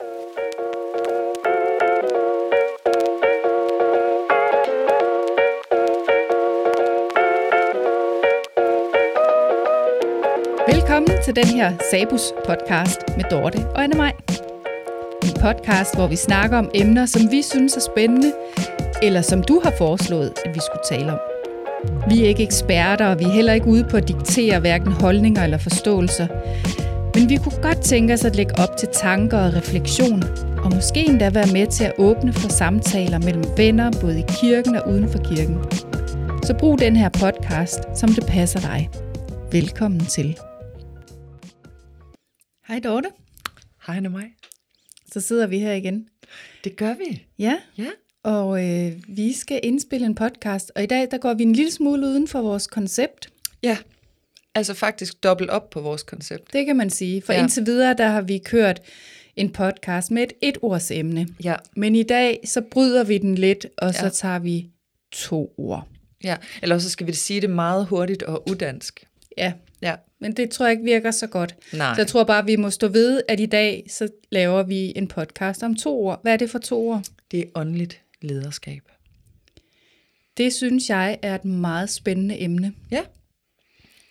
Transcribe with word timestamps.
Velkommen 0.00 0.14
til 11.24 11.36
den 11.36 11.46
her 11.46 11.72
Sabus 11.90 12.32
podcast 12.46 13.00
med 13.16 13.24
Dorte 13.30 13.58
og 13.74 13.82
Anne 13.82 13.96
Maj. 13.96 14.12
En 15.22 15.40
podcast, 15.40 15.96
hvor 15.96 16.06
vi 16.06 16.16
snakker 16.16 16.58
om 16.58 16.70
emner, 16.74 17.06
som 17.06 17.30
vi 17.30 17.42
synes 17.42 17.76
er 17.76 17.80
spændende, 17.80 18.32
eller 19.02 19.22
som 19.22 19.42
du 19.42 19.60
har 19.64 19.72
foreslået, 19.78 20.32
at 20.44 20.54
vi 20.54 20.60
skulle 20.60 20.98
tale 20.98 21.12
om. 21.12 21.18
Vi 22.10 22.24
er 22.24 22.28
ikke 22.28 22.42
eksperter, 22.42 23.06
og 23.06 23.18
vi 23.18 23.24
er 23.24 23.32
heller 23.32 23.52
ikke 23.52 23.66
ude 23.66 23.84
på 23.90 23.96
at 23.96 24.08
diktere 24.08 24.60
hverken 24.60 24.92
holdninger 24.92 25.44
eller 25.44 25.58
forståelser. 25.58 26.26
Men 27.28 27.36
vi 27.38 27.42
kunne 27.42 27.62
godt 27.62 27.84
tænke 27.84 28.14
os 28.14 28.24
at 28.24 28.36
lægge 28.36 28.52
op 28.58 28.76
til 28.76 28.88
tanker 28.92 29.38
og 29.38 29.54
refleksion, 29.54 30.22
og 30.64 30.74
måske 30.74 31.00
endda 31.00 31.30
være 31.30 31.52
med 31.52 31.66
til 31.66 31.84
at 31.84 31.92
åbne 31.98 32.32
for 32.32 32.48
samtaler 32.48 33.18
mellem 33.18 33.44
venner, 33.56 33.90
både 34.00 34.18
i 34.20 34.22
kirken 34.40 34.74
og 34.76 34.88
uden 34.90 35.08
for 35.08 35.18
kirken. 35.18 35.56
Så 36.42 36.56
brug 36.58 36.78
den 36.78 36.96
her 36.96 37.08
podcast, 37.08 37.80
som 37.94 38.08
det 38.08 38.24
passer 38.28 38.60
dig. 38.60 38.90
Velkommen 39.52 40.00
til. 40.00 40.38
Hej 42.68 42.80
Dorte. 42.84 43.08
Hej 43.86 43.96
Anne 43.96 44.08
mig. 44.08 44.26
Så 45.12 45.20
sidder 45.20 45.46
vi 45.46 45.58
her 45.58 45.72
igen. 45.72 46.06
Det 46.64 46.76
gør 46.76 46.94
vi. 46.94 47.26
Ja, 47.38 47.56
Ja. 47.78 47.88
og 48.22 48.64
øh, 48.68 48.92
vi 49.08 49.32
skal 49.32 49.60
indspille 49.62 50.06
en 50.06 50.14
podcast, 50.14 50.72
og 50.76 50.82
i 50.82 50.86
dag 50.86 51.08
der 51.10 51.18
går 51.18 51.34
vi 51.34 51.42
en 51.42 51.52
lille 51.52 51.72
smule 51.72 52.06
uden 52.06 52.28
for 52.28 52.42
vores 52.42 52.66
koncept. 52.66 53.28
Ja. 53.62 53.76
Altså 54.58 54.74
faktisk 54.74 55.22
dobbelt 55.22 55.50
op 55.50 55.70
på 55.70 55.80
vores 55.80 56.02
koncept. 56.02 56.52
Det 56.52 56.66
kan 56.66 56.76
man 56.76 56.90
sige, 56.90 57.22
for 57.22 57.32
ja. 57.32 57.42
Indtil 57.42 57.66
videre 57.66 57.94
der 57.98 58.08
har 58.08 58.22
vi 58.22 58.38
kørt 58.38 58.80
en 59.36 59.50
podcast 59.52 60.10
med 60.10 60.22
et 60.22 60.32
et-ords-emne. 60.42 61.28
Ja. 61.44 61.54
Men 61.76 61.94
i 61.96 62.02
dag 62.02 62.40
så 62.44 62.60
bryder 62.60 63.04
vi 63.04 63.18
den 63.18 63.34
lidt, 63.34 63.66
og 63.78 63.94
så 63.94 64.04
Ja. 64.04 64.08
tager 64.08 64.38
vi 64.38 64.70
to 65.12 65.54
ord. 65.58 65.88
Ja. 66.24 66.36
Eller 66.62 66.78
så 66.78 66.90
skal 66.90 67.06
vi 67.06 67.12
sige 67.12 67.40
det 67.40 67.50
meget 67.50 67.86
hurtigt 67.86 68.22
og 68.22 68.48
udansk. 68.50 69.04
Ja, 69.38 69.52
Ja. 69.82 69.94
men 70.20 70.36
det 70.36 70.50
tror 70.50 70.66
jeg 70.66 70.72
ikke 70.72 70.84
virker 70.84 71.10
så 71.10 71.26
godt. 71.26 71.54
Nej. 71.72 71.94
Så 71.94 72.00
jeg 72.00 72.06
tror 72.06 72.24
bare, 72.24 72.44
vi 72.46 72.56
må 72.56 72.70
stå 72.70 72.88
ved, 72.88 73.22
at 73.28 73.40
i 73.40 73.46
dag 73.46 73.86
så 73.90 74.08
laver 74.30 74.62
vi 74.62 74.92
en 74.96 75.08
podcast 75.08 75.62
om 75.62 75.74
to 75.76 76.00
ord. 76.04 76.22
Hvad 76.22 76.32
er 76.32 76.36
det 76.36 76.50
for 76.50 76.58
to 76.58 76.88
ord? 76.88 77.02
Det 77.30 77.40
er 77.40 77.44
åndeligt 77.54 78.00
lederskab. 78.22 78.82
Det 80.36 80.52
synes 80.52 80.90
jeg 80.90 81.18
er 81.22 81.34
et 81.34 81.44
meget 81.44 81.90
spændende 81.90 82.40
emne. 82.42 82.72
Ja. 82.90 83.00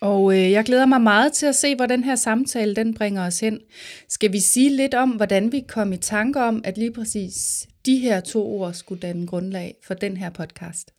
Og 0.00 0.32
øh, 0.32 0.50
jeg 0.50 0.64
glæder 0.64 0.86
mig 0.86 1.00
meget 1.00 1.32
til 1.32 1.46
at 1.46 1.54
se, 1.54 1.76
hvor 1.76 1.86
den 1.86 2.04
her 2.04 2.16
samtale 2.16 2.74
den 2.74 2.94
bringer 2.94 3.26
os 3.26 3.40
hen. 3.40 3.60
Skal 4.08 4.32
vi 4.32 4.40
sige 4.40 4.76
lidt 4.76 4.94
om, 4.94 5.10
hvordan 5.10 5.52
vi 5.52 5.64
kom 5.68 5.92
i 5.92 5.96
tanke 5.96 6.40
om, 6.40 6.60
at 6.64 6.78
lige 6.78 6.92
præcis 6.92 7.66
de 7.86 7.98
her 7.98 8.20
to 8.20 8.46
ord 8.46 8.72
skulle 8.72 9.00
danne 9.00 9.26
grundlag 9.26 9.74
for 9.86 9.94
den 9.94 10.16
her 10.16 10.30
podcast? 10.30 10.90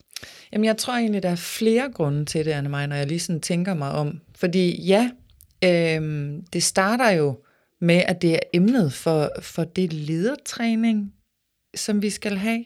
Jamen, 0.54 0.66
jeg 0.66 0.78
tror 0.78 0.94
egentlig, 0.94 1.24
der 1.24 1.30
er 1.30 1.36
flere 1.36 1.92
grunde 1.94 2.26
til 2.26 2.46
det, 2.46 2.52
Anne 2.52 2.70
når 2.70 2.96
jeg 2.96 3.08
lige 3.08 3.20
sådan 3.20 3.42
tænker 3.42 3.74
mig 3.74 3.92
om. 3.92 4.22
Fordi 4.36 4.82
ja, 4.82 5.10
øh, 5.64 6.32
det 6.54 6.64
starter 6.64 7.10
jo 7.10 7.40
med, 7.82 8.04
at 8.08 8.22
det 8.22 8.34
er 8.34 8.40
emnet 8.54 8.94
for, 8.94 9.32
for 9.42 9.64
det 9.64 9.94
ledertræning, 9.94 11.14
som 11.76 12.02
vi 12.02 12.10
skal 12.10 12.38
have, 12.38 12.66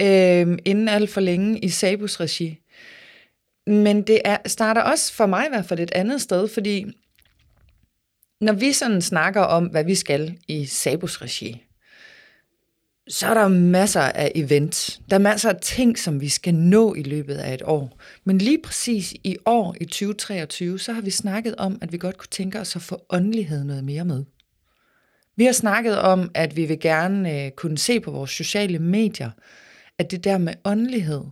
Øh, 0.00 0.58
inden 0.64 0.88
alt 0.88 1.10
for 1.10 1.20
længe 1.20 1.58
i 1.58 1.68
Sabus 1.68 2.20
regi. 2.20 2.58
Men 3.66 4.02
det 4.02 4.20
er, 4.24 4.36
starter 4.46 4.80
også 4.80 5.12
for 5.12 5.26
mig 5.26 5.46
i 5.46 5.48
hvert 5.48 5.66
fald 5.66 5.80
et 5.80 5.92
andet 5.94 6.20
sted, 6.20 6.48
fordi 6.48 6.86
når 8.40 8.52
vi 8.52 8.72
sådan 8.72 9.02
snakker 9.02 9.40
om, 9.40 9.66
hvad 9.66 9.84
vi 9.84 9.94
skal 9.94 10.38
i 10.48 10.66
Sabus 10.66 11.22
regi, 11.22 11.64
så 13.08 13.26
er 13.26 13.34
der 13.34 13.48
masser 13.48 14.00
af 14.00 14.32
events. 14.34 15.00
Der 15.10 15.16
er 15.16 15.20
masser 15.20 15.48
af 15.48 15.56
ting, 15.62 15.98
som 15.98 16.20
vi 16.20 16.28
skal 16.28 16.54
nå 16.54 16.94
i 16.94 17.02
løbet 17.02 17.34
af 17.34 17.54
et 17.54 17.62
år. 17.64 17.98
Men 18.24 18.38
lige 18.38 18.62
præcis 18.64 19.12
i 19.24 19.36
år, 19.46 19.76
i 19.80 19.84
2023, 19.84 20.78
så 20.78 20.92
har 20.92 21.00
vi 21.00 21.10
snakket 21.10 21.54
om, 21.56 21.78
at 21.80 21.92
vi 21.92 21.98
godt 21.98 22.18
kunne 22.18 22.28
tænke 22.30 22.60
os 22.60 22.76
at 22.76 22.82
få 22.82 23.06
åndelighed 23.10 23.64
noget 23.64 23.84
mere 23.84 24.04
med. 24.04 24.24
Vi 25.36 25.44
har 25.44 25.52
snakket 25.52 25.98
om, 25.98 26.30
at 26.34 26.56
vi 26.56 26.64
vil 26.64 26.80
gerne 26.80 27.44
øh, 27.44 27.50
kunne 27.50 27.78
se 27.78 28.00
på 28.00 28.10
vores 28.10 28.30
sociale 28.30 28.78
medier, 28.78 29.30
at 29.98 30.10
det 30.10 30.24
der 30.24 30.38
med 30.38 30.54
åndelighed, 30.64 31.22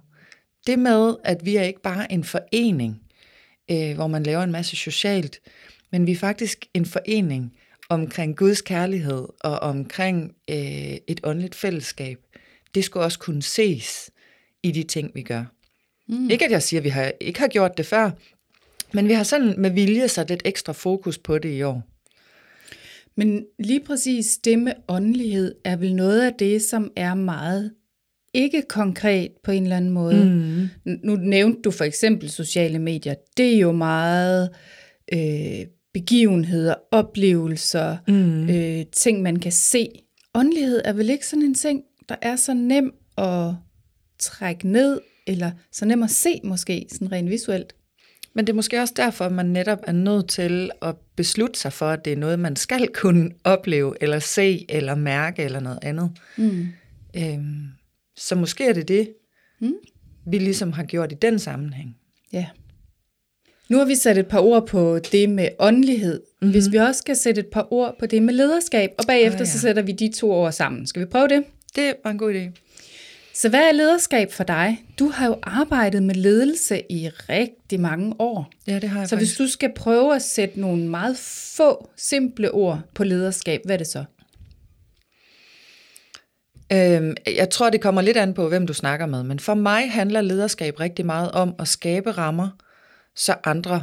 det 0.66 0.78
med, 0.78 1.14
at 1.24 1.44
vi 1.44 1.56
er 1.56 1.62
ikke 1.62 1.82
bare 1.82 2.12
en 2.12 2.24
forening, 2.24 3.02
øh, 3.70 3.94
hvor 3.94 4.06
man 4.06 4.22
laver 4.22 4.42
en 4.42 4.52
masse 4.52 4.76
socialt, 4.76 5.40
men 5.92 6.06
vi 6.06 6.12
er 6.12 6.16
faktisk 6.16 6.66
en 6.74 6.86
forening 6.86 7.52
omkring 7.88 8.36
Guds 8.36 8.60
kærlighed 8.60 9.26
og 9.40 9.58
omkring 9.58 10.34
øh, 10.50 10.96
et 11.06 11.20
åndeligt 11.24 11.54
fællesskab. 11.54 12.18
Det 12.74 12.84
skulle 12.84 13.04
også 13.04 13.18
kunne 13.18 13.42
ses 13.42 14.10
i 14.62 14.70
de 14.70 14.82
ting, 14.82 15.10
vi 15.14 15.22
gør. 15.22 15.44
Mm. 16.08 16.30
Ikke 16.30 16.44
at 16.44 16.50
jeg 16.50 16.62
siger, 16.62 16.80
at 16.80 16.84
vi 16.84 16.88
har, 16.88 17.12
ikke 17.20 17.40
har 17.40 17.48
gjort 17.48 17.76
det 17.76 17.86
før, 17.86 18.10
men 18.92 19.08
vi 19.08 19.12
har 19.12 19.22
sådan 19.22 19.54
med 19.58 19.70
vilje 19.70 20.08
sat 20.08 20.28
lidt 20.28 20.42
ekstra 20.44 20.72
fokus 20.72 21.18
på 21.18 21.38
det 21.38 21.52
i 21.58 21.62
år. 21.62 21.82
Men 23.16 23.46
lige 23.58 23.80
præcis 23.80 24.38
det 24.44 24.58
med 24.58 24.72
åndelighed 24.88 25.54
er 25.64 25.76
vel 25.76 25.94
noget 25.94 26.22
af 26.22 26.34
det, 26.34 26.62
som 26.62 26.90
er 26.96 27.14
meget 27.14 27.74
ikke 28.34 28.62
konkret 28.68 29.30
på 29.44 29.50
en 29.50 29.62
eller 29.62 29.76
anden 29.76 29.90
måde. 29.90 30.24
Mm. 30.84 30.98
Nu 31.04 31.16
nævnte 31.16 31.62
du 31.62 31.70
for 31.70 31.84
eksempel 31.84 32.30
sociale 32.30 32.78
medier. 32.78 33.14
Det 33.36 33.54
er 33.54 33.58
jo 33.58 33.72
meget 33.72 34.50
øh, 35.12 35.66
begivenheder, 35.94 36.74
oplevelser, 36.90 37.96
mm. 38.08 38.50
øh, 38.50 38.84
ting 38.92 39.22
man 39.22 39.36
kan 39.36 39.52
se. 39.52 39.88
Åndelighed 40.34 40.82
er 40.84 40.92
vel 40.92 41.10
ikke 41.10 41.26
sådan 41.26 41.42
en 41.42 41.54
ting, 41.54 41.82
der 42.08 42.16
er 42.22 42.36
så 42.36 42.54
nem 42.54 42.92
at 43.18 43.54
trække 44.18 44.68
ned, 44.68 45.00
eller 45.26 45.50
så 45.72 45.84
nem 45.84 46.02
at 46.02 46.10
se 46.10 46.40
måske, 46.44 46.86
sådan 46.90 47.12
rent 47.12 47.30
visuelt. 47.30 47.74
Men 48.34 48.46
det 48.46 48.52
er 48.52 48.56
måske 48.56 48.80
også 48.80 48.94
derfor, 48.96 49.24
at 49.24 49.32
man 49.32 49.46
netop 49.46 49.78
er 49.86 49.92
nødt 49.92 50.28
til 50.28 50.70
at 50.82 50.94
beslutte 51.16 51.60
sig 51.60 51.72
for, 51.72 51.86
at 51.88 52.04
det 52.04 52.12
er 52.12 52.16
noget, 52.16 52.38
man 52.38 52.56
skal 52.56 52.88
kunne 52.94 53.30
opleve, 53.44 53.94
eller 54.00 54.18
se, 54.18 54.66
eller 54.68 54.94
mærke, 54.94 55.42
eller 55.42 55.60
noget 55.60 55.78
andet. 55.82 56.10
Mm. 56.36 56.68
Øhm, 57.16 57.66
så 58.20 58.34
måske 58.34 58.64
er 58.64 58.72
det 58.72 58.88
det, 58.88 59.14
mm. 59.60 59.74
vi 60.26 60.38
ligesom 60.38 60.72
har 60.72 60.84
gjort 60.84 61.12
i 61.12 61.14
den 61.14 61.38
sammenhæng. 61.38 61.96
Ja. 62.32 62.46
Nu 63.68 63.78
har 63.78 63.84
vi 63.84 63.94
sat 63.94 64.18
et 64.18 64.26
par 64.26 64.40
ord 64.40 64.66
på 64.66 64.98
det 65.12 65.30
med 65.30 65.48
åndelighed. 65.58 66.20
Mm-hmm. 66.20 66.50
Hvis 66.50 66.72
vi 66.72 66.76
også 66.76 66.98
skal 66.98 67.16
sætte 67.16 67.40
et 67.40 67.46
par 67.46 67.72
ord 67.72 67.96
på 67.98 68.06
det 68.06 68.22
med 68.22 68.34
lederskab, 68.34 68.90
og 68.98 69.04
bagefter 69.06 69.40
oh, 69.40 69.46
ja. 69.46 69.52
så 69.52 69.58
sætter 69.58 69.82
vi 69.82 69.92
de 69.92 70.12
to 70.12 70.32
ord 70.32 70.52
sammen. 70.52 70.86
Skal 70.86 71.00
vi 71.00 71.06
prøve 71.06 71.28
det? 71.28 71.44
Det 71.76 71.94
var 72.04 72.10
en 72.10 72.18
god 72.18 72.34
idé. 72.34 72.60
Så 73.34 73.48
hvad 73.48 73.60
er 73.60 73.72
lederskab 73.72 74.32
for 74.32 74.44
dig? 74.44 74.84
Du 74.98 75.08
har 75.08 75.26
jo 75.26 75.36
arbejdet 75.42 76.02
med 76.02 76.14
ledelse 76.14 76.82
i 76.90 77.08
rigtig 77.08 77.80
mange 77.80 78.14
år. 78.18 78.50
Ja, 78.66 78.78
det 78.78 78.88
har 78.88 79.00
jeg 79.00 79.08
Så 79.08 79.16
hvis 79.16 79.36
du 79.36 79.48
skal 79.48 79.72
prøve 79.76 80.14
at 80.14 80.22
sætte 80.22 80.60
nogle 80.60 80.88
meget 80.88 81.16
få 81.56 81.90
simple 81.96 82.50
ord 82.50 82.80
på 82.94 83.04
lederskab, 83.04 83.60
hvad 83.64 83.74
er 83.74 83.78
det 83.78 83.86
så? 83.86 84.04
Øhm, 86.72 87.14
jeg 87.26 87.50
tror, 87.50 87.70
det 87.70 87.80
kommer 87.80 88.02
lidt 88.02 88.16
an 88.16 88.34
på, 88.34 88.48
hvem 88.48 88.66
du 88.66 88.74
snakker 88.74 89.06
med, 89.06 89.22
men 89.22 89.38
for 89.38 89.54
mig 89.54 89.90
handler 89.90 90.20
lederskab 90.20 90.80
rigtig 90.80 91.06
meget 91.06 91.32
om 91.32 91.54
at 91.58 91.68
skabe 91.68 92.10
rammer, 92.10 92.48
så 93.16 93.34
andre 93.44 93.82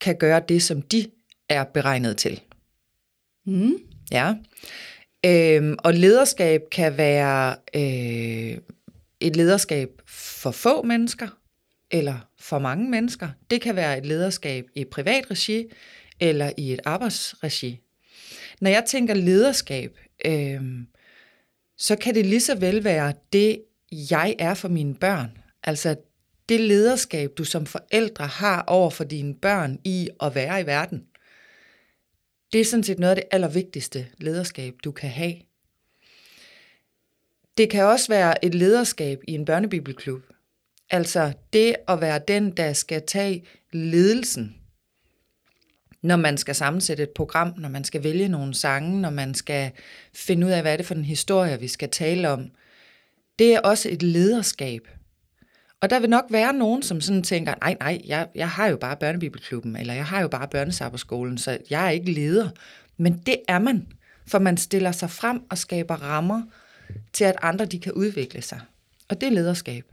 kan 0.00 0.16
gøre 0.16 0.42
det, 0.48 0.62
som 0.62 0.82
de 0.82 1.06
er 1.48 1.64
beregnet 1.64 2.16
til. 2.16 2.40
Mm. 3.46 3.74
Ja. 4.12 4.34
Øhm, 5.26 5.76
og 5.78 5.94
lederskab 5.94 6.60
kan 6.72 6.96
være 6.96 7.56
øh, 7.74 8.58
et 9.20 9.36
lederskab 9.36 9.88
for 10.06 10.50
få 10.50 10.82
mennesker, 10.82 11.28
eller 11.90 12.28
for 12.40 12.58
mange 12.58 12.90
mennesker. 12.90 13.28
Det 13.50 13.60
kan 13.60 13.76
være 13.76 13.98
et 13.98 14.06
lederskab 14.06 14.64
i 14.74 14.84
privat 14.84 15.30
regi, 15.30 15.66
eller 16.20 16.52
i 16.56 16.72
et 16.72 16.80
arbejdsregi. 16.84 17.80
Når 18.60 18.70
jeg 18.70 18.84
tænker 18.84 19.14
lederskab, 19.14 19.98
øh, 20.24 20.62
så 21.78 21.96
kan 21.96 22.14
det 22.14 22.26
lige 22.26 22.40
så 22.40 22.54
vel 22.54 22.84
være 22.84 23.12
det, 23.32 23.62
jeg 24.10 24.36
er 24.38 24.54
for 24.54 24.68
mine 24.68 24.94
børn. 24.94 25.38
Altså 25.64 25.96
det 26.48 26.60
lederskab, 26.60 27.30
du 27.38 27.44
som 27.44 27.66
forældre 27.66 28.26
har 28.26 28.62
over 28.62 28.90
for 28.90 29.04
dine 29.04 29.34
børn 29.34 29.78
i 29.84 30.08
at 30.22 30.34
være 30.34 30.60
i 30.60 30.66
verden. 30.66 31.06
Det 32.52 32.60
er 32.60 32.64
sådan 32.64 32.84
set 32.84 32.98
noget 32.98 33.10
af 33.10 33.16
det 33.16 33.28
allervigtigste 33.30 34.06
lederskab, 34.18 34.74
du 34.84 34.92
kan 34.92 35.10
have. 35.10 35.34
Det 37.56 37.70
kan 37.70 37.84
også 37.84 38.08
være 38.08 38.44
et 38.44 38.54
lederskab 38.54 39.20
i 39.28 39.32
en 39.32 39.44
børnebibelklub. 39.44 40.22
Altså 40.90 41.32
det 41.52 41.76
at 41.88 42.00
være 42.00 42.20
den, 42.28 42.50
der 42.50 42.72
skal 42.72 43.02
tage 43.06 43.44
ledelsen, 43.72 44.57
når 46.02 46.16
man 46.16 46.36
skal 46.38 46.54
sammensætte 46.54 47.02
et 47.02 47.10
program, 47.10 47.54
når 47.56 47.68
man 47.68 47.84
skal 47.84 48.02
vælge 48.02 48.28
nogle 48.28 48.54
sange, 48.54 49.00
når 49.00 49.10
man 49.10 49.34
skal 49.34 49.70
finde 50.14 50.46
ud 50.46 50.52
af, 50.52 50.62
hvad 50.62 50.72
er 50.72 50.76
det 50.76 50.86
for 50.86 50.94
en 50.94 51.04
historie, 51.04 51.60
vi 51.60 51.68
skal 51.68 51.88
tale 51.88 52.28
om. 52.30 52.50
Det 53.38 53.54
er 53.54 53.60
også 53.60 53.88
et 53.88 54.02
lederskab. 54.02 54.88
Og 55.80 55.90
der 55.90 56.00
vil 56.00 56.10
nok 56.10 56.24
være 56.30 56.52
nogen, 56.52 56.82
som 56.82 57.00
sådan 57.00 57.22
tænker, 57.22 57.54
nej, 57.60 57.76
nej, 57.80 58.00
jeg, 58.06 58.28
jeg 58.34 58.50
har 58.50 58.66
jo 58.66 58.76
bare 58.76 58.96
børnebibelklubben, 58.96 59.76
eller 59.76 59.94
jeg 59.94 60.04
har 60.04 60.20
jo 60.20 60.28
bare 60.28 60.48
børnesabberskolen, 60.48 61.38
så 61.38 61.58
jeg 61.70 61.86
er 61.86 61.90
ikke 61.90 62.12
leder. 62.12 62.50
Men 62.96 63.22
det 63.26 63.36
er 63.48 63.58
man, 63.58 63.86
For 64.26 64.38
man 64.38 64.56
stiller 64.56 64.92
sig 64.92 65.10
frem 65.10 65.42
og 65.50 65.58
skaber 65.58 65.94
rammer 65.94 66.42
til, 67.12 67.24
at 67.24 67.36
andre 67.42 67.64
de 67.64 67.80
kan 67.80 67.92
udvikle 67.92 68.42
sig. 68.42 68.60
Og 69.08 69.20
det 69.20 69.26
er 69.26 69.30
lederskab. 69.30 69.84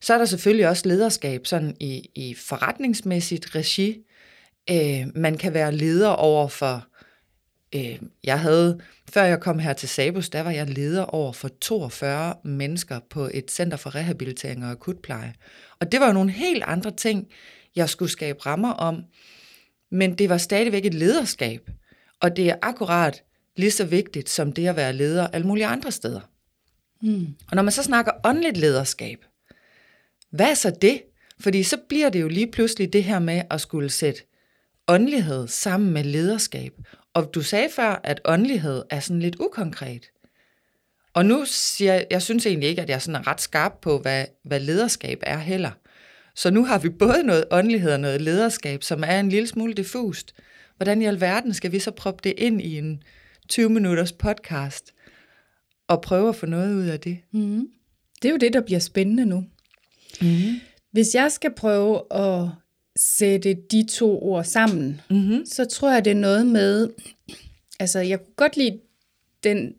Så 0.00 0.14
er 0.14 0.18
der 0.18 0.24
selvfølgelig 0.24 0.68
også 0.68 0.88
lederskab 0.88 1.46
sådan 1.46 1.76
i, 1.80 2.10
i 2.14 2.34
forretningsmæssigt 2.34 3.54
regi. 3.54 4.04
Øh, 4.70 5.06
man 5.14 5.36
kan 5.38 5.54
være 5.54 5.72
leder 5.72 6.08
over 6.08 6.48
for, 6.48 6.86
øh, 7.74 7.98
jeg 8.24 8.40
havde, 8.40 8.80
før 9.10 9.22
jeg 9.22 9.40
kom 9.40 9.58
her 9.58 9.72
til 9.72 9.88
Sabus, 9.88 10.28
der 10.28 10.40
var 10.40 10.50
jeg 10.50 10.70
leder 10.70 11.02
over 11.02 11.32
for 11.32 11.48
42 11.48 12.34
mennesker 12.44 13.00
på 13.10 13.30
et 13.34 13.50
center 13.50 13.76
for 13.76 13.94
rehabilitering 13.94 14.64
og 14.64 14.70
akutpleje. 14.70 15.34
Og 15.80 15.92
det 15.92 16.00
var 16.00 16.06
jo 16.06 16.12
nogle 16.12 16.30
helt 16.30 16.62
andre 16.66 16.90
ting, 16.90 17.28
jeg 17.76 17.88
skulle 17.88 18.10
skabe 18.10 18.46
rammer 18.46 18.72
om, 18.72 19.04
men 19.90 20.14
det 20.14 20.28
var 20.28 20.38
stadigvæk 20.38 20.84
et 20.84 20.94
lederskab. 20.94 21.70
Og 22.20 22.36
det 22.36 22.48
er 22.48 22.56
akkurat 22.62 23.22
lige 23.56 23.70
så 23.70 23.84
vigtigt 23.84 24.30
som 24.30 24.52
det 24.52 24.66
at 24.66 24.76
være 24.76 24.92
leder 24.92 25.26
alle 25.26 25.46
mulige 25.46 25.66
andre 25.66 25.92
steder. 25.92 26.20
Mm. 27.02 27.26
Og 27.50 27.56
når 27.56 27.62
man 27.62 27.72
så 27.72 27.82
snakker 27.82 28.12
åndeligt 28.24 28.56
lederskab, 28.56 29.18
hvad 30.30 30.50
er 30.50 30.54
så 30.54 30.70
det? 30.82 31.02
Fordi 31.40 31.62
så 31.62 31.76
bliver 31.88 32.08
det 32.08 32.20
jo 32.20 32.28
lige 32.28 32.50
pludselig 32.50 32.92
det 32.92 33.04
her 33.04 33.18
med 33.18 33.42
at 33.50 33.60
skulle 33.60 33.90
sætte 33.90 34.22
åndelighed 34.88 35.48
sammen 35.48 35.92
med 35.92 36.04
lederskab. 36.04 36.72
Og 37.14 37.30
du 37.34 37.42
sagde 37.42 37.68
før, 37.76 38.00
at 38.04 38.20
åndelighed 38.24 38.82
er 38.90 39.00
sådan 39.00 39.20
lidt 39.20 39.36
ukonkret. 39.40 40.10
Og 41.14 41.26
nu 41.26 41.44
siger 41.46 41.94
jeg, 41.94 42.06
jeg 42.10 42.22
synes 42.22 42.46
egentlig 42.46 42.68
ikke, 42.68 42.82
at 42.82 42.88
jeg 42.88 43.02
sådan 43.02 43.20
er 43.20 43.26
ret 43.26 43.40
skarp 43.40 43.72
på, 43.82 43.98
hvad, 43.98 44.24
hvad 44.44 44.60
lederskab 44.60 45.18
er 45.22 45.38
heller. 45.38 45.70
Så 46.34 46.50
nu 46.50 46.64
har 46.64 46.78
vi 46.78 46.88
både 46.88 47.22
noget 47.22 47.44
åndelighed 47.50 47.92
og 47.92 48.00
noget 48.00 48.20
lederskab, 48.20 48.82
som 48.82 49.04
er 49.06 49.20
en 49.20 49.28
lille 49.28 49.46
smule 49.46 49.74
diffust. 49.74 50.34
Hvordan 50.76 51.02
i 51.02 51.04
alverden 51.04 51.54
skal 51.54 51.72
vi 51.72 51.78
så 51.78 51.90
proppe 51.90 52.20
det 52.24 52.34
ind 52.38 52.60
i 52.60 52.78
en 52.78 53.02
20 53.48 53.68
minutters 53.70 54.12
podcast 54.12 54.94
og 55.88 56.02
prøve 56.02 56.28
at 56.28 56.36
få 56.36 56.46
noget 56.46 56.74
ud 56.74 56.86
af 56.86 57.00
det? 57.00 57.18
Mm. 57.32 57.68
Det 58.22 58.28
er 58.28 58.32
jo 58.32 58.38
det, 58.38 58.52
der 58.52 58.60
bliver 58.60 58.80
spændende 58.80 59.26
nu. 59.26 59.44
Mm. 60.20 60.60
Hvis 60.92 61.14
jeg 61.14 61.32
skal 61.32 61.54
prøve 61.54 62.02
at 62.10 62.50
sætte 62.96 63.56
de 63.70 63.86
to 63.90 64.22
ord 64.22 64.44
sammen, 64.44 65.00
mm-hmm. 65.10 65.46
så 65.46 65.64
tror 65.64 65.92
jeg, 65.92 66.04
det 66.04 66.10
er 66.10 66.14
noget 66.14 66.46
med, 66.46 66.88
altså 67.80 67.98
jeg 67.98 68.18
kunne 68.18 68.34
godt 68.36 68.56
lide 68.56 68.78
den, 69.44 69.74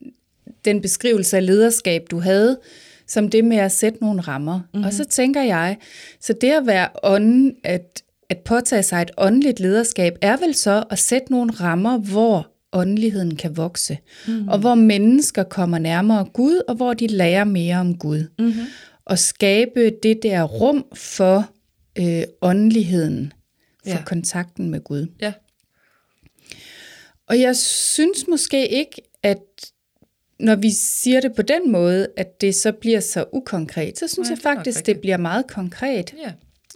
den 0.65 0.81
beskrivelse 0.81 1.37
af 1.37 1.45
lederskab, 1.45 2.07
du 2.11 2.19
havde, 2.19 2.59
som 3.07 3.29
det 3.29 3.45
med 3.45 3.57
at 3.57 3.71
sætte 3.71 3.99
nogle 4.01 4.21
rammer. 4.21 4.59
Mm-hmm. 4.73 4.85
Og 4.85 4.93
så 4.93 5.05
tænker 5.05 5.41
jeg, 5.41 5.77
så 6.19 6.33
det 6.33 6.51
at 6.51 6.67
være 6.67 6.87
ånden, 7.03 7.55
at, 7.63 8.03
at 8.29 8.37
påtage 8.37 8.83
sig 8.83 9.01
et 9.01 9.11
åndeligt 9.17 9.59
lederskab, 9.59 10.17
er 10.21 10.37
vel 10.37 10.55
så 10.55 10.83
at 10.89 10.99
sætte 10.99 11.31
nogle 11.31 11.51
rammer, 11.51 11.97
hvor 11.97 12.51
åndeligheden 12.73 13.35
kan 13.35 13.57
vokse, 13.57 13.97
mm-hmm. 14.27 14.47
og 14.47 14.59
hvor 14.59 14.75
mennesker 14.75 15.43
kommer 15.43 15.77
nærmere 15.77 16.25
Gud, 16.33 16.61
og 16.67 16.75
hvor 16.75 16.93
de 16.93 17.07
lærer 17.07 17.43
mere 17.43 17.77
om 17.77 17.97
Gud. 17.97 18.23
Mm-hmm 18.39 18.65
at 19.07 19.19
skabe 19.19 19.91
det 20.03 20.19
der 20.23 20.43
rum 20.43 20.85
for 20.93 21.49
øh, 21.99 22.23
åndeligheden, 22.41 23.33
for 23.83 23.89
ja. 23.89 24.03
kontakten 24.05 24.69
med 24.69 24.83
Gud. 24.83 25.07
Ja. 25.21 25.33
Og 27.27 27.39
jeg 27.39 27.55
synes 27.55 28.27
måske 28.27 28.67
ikke, 28.67 29.01
at 29.23 29.41
når 30.39 30.55
vi 30.55 30.71
siger 30.71 31.21
det 31.21 31.35
på 31.35 31.41
den 31.41 31.71
måde, 31.71 32.07
at 32.17 32.41
det 32.41 32.55
så 32.55 32.71
bliver 32.71 32.99
så 32.99 33.25
ukonkret, 33.33 33.99
så 33.99 34.07
synes 34.07 34.29
Nej, 34.29 34.35
jeg 34.35 34.41
faktisk, 34.41 34.85
det 34.85 34.99
bliver 34.99 35.17
meget 35.17 35.47
konkret. 35.47 36.15
Ja. 36.25 36.31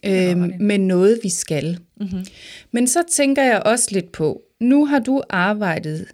Øh, 0.06 0.38
med 0.60 0.78
noget, 0.78 1.20
vi 1.24 1.30
skal. 1.30 1.80
Mm-hmm. 1.98 2.26
Men 2.72 2.88
så 2.88 3.04
tænker 3.12 3.44
jeg 3.44 3.64
også 3.66 3.90
lidt 3.92 4.12
på, 4.12 4.42
nu 4.60 4.86
har 4.86 5.00
du 5.00 5.22
arbejdet 5.30 6.08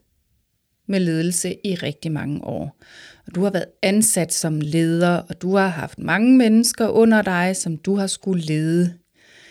med 0.88 1.00
ledelse 1.00 1.56
i 1.64 1.76
rigtig 1.76 2.12
mange 2.12 2.44
år 2.44 2.78
og 3.28 3.36
du 3.36 3.44
har 3.44 3.52
været 3.52 3.66
ansat 3.82 4.34
som 4.34 4.62
leder, 4.62 5.18
og 5.18 5.42
du 5.42 5.56
har 5.56 5.68
haft 5.68 6.00
mange 6.00 6.38
mennesker 6.38 6.88
under 6.88 7.22
dig, 7.22 7.56
som 7.56 7.78
du 7.78 7.96
har 7.96 8.08
skulle 8.08 8.44
lede. 8.44 8.94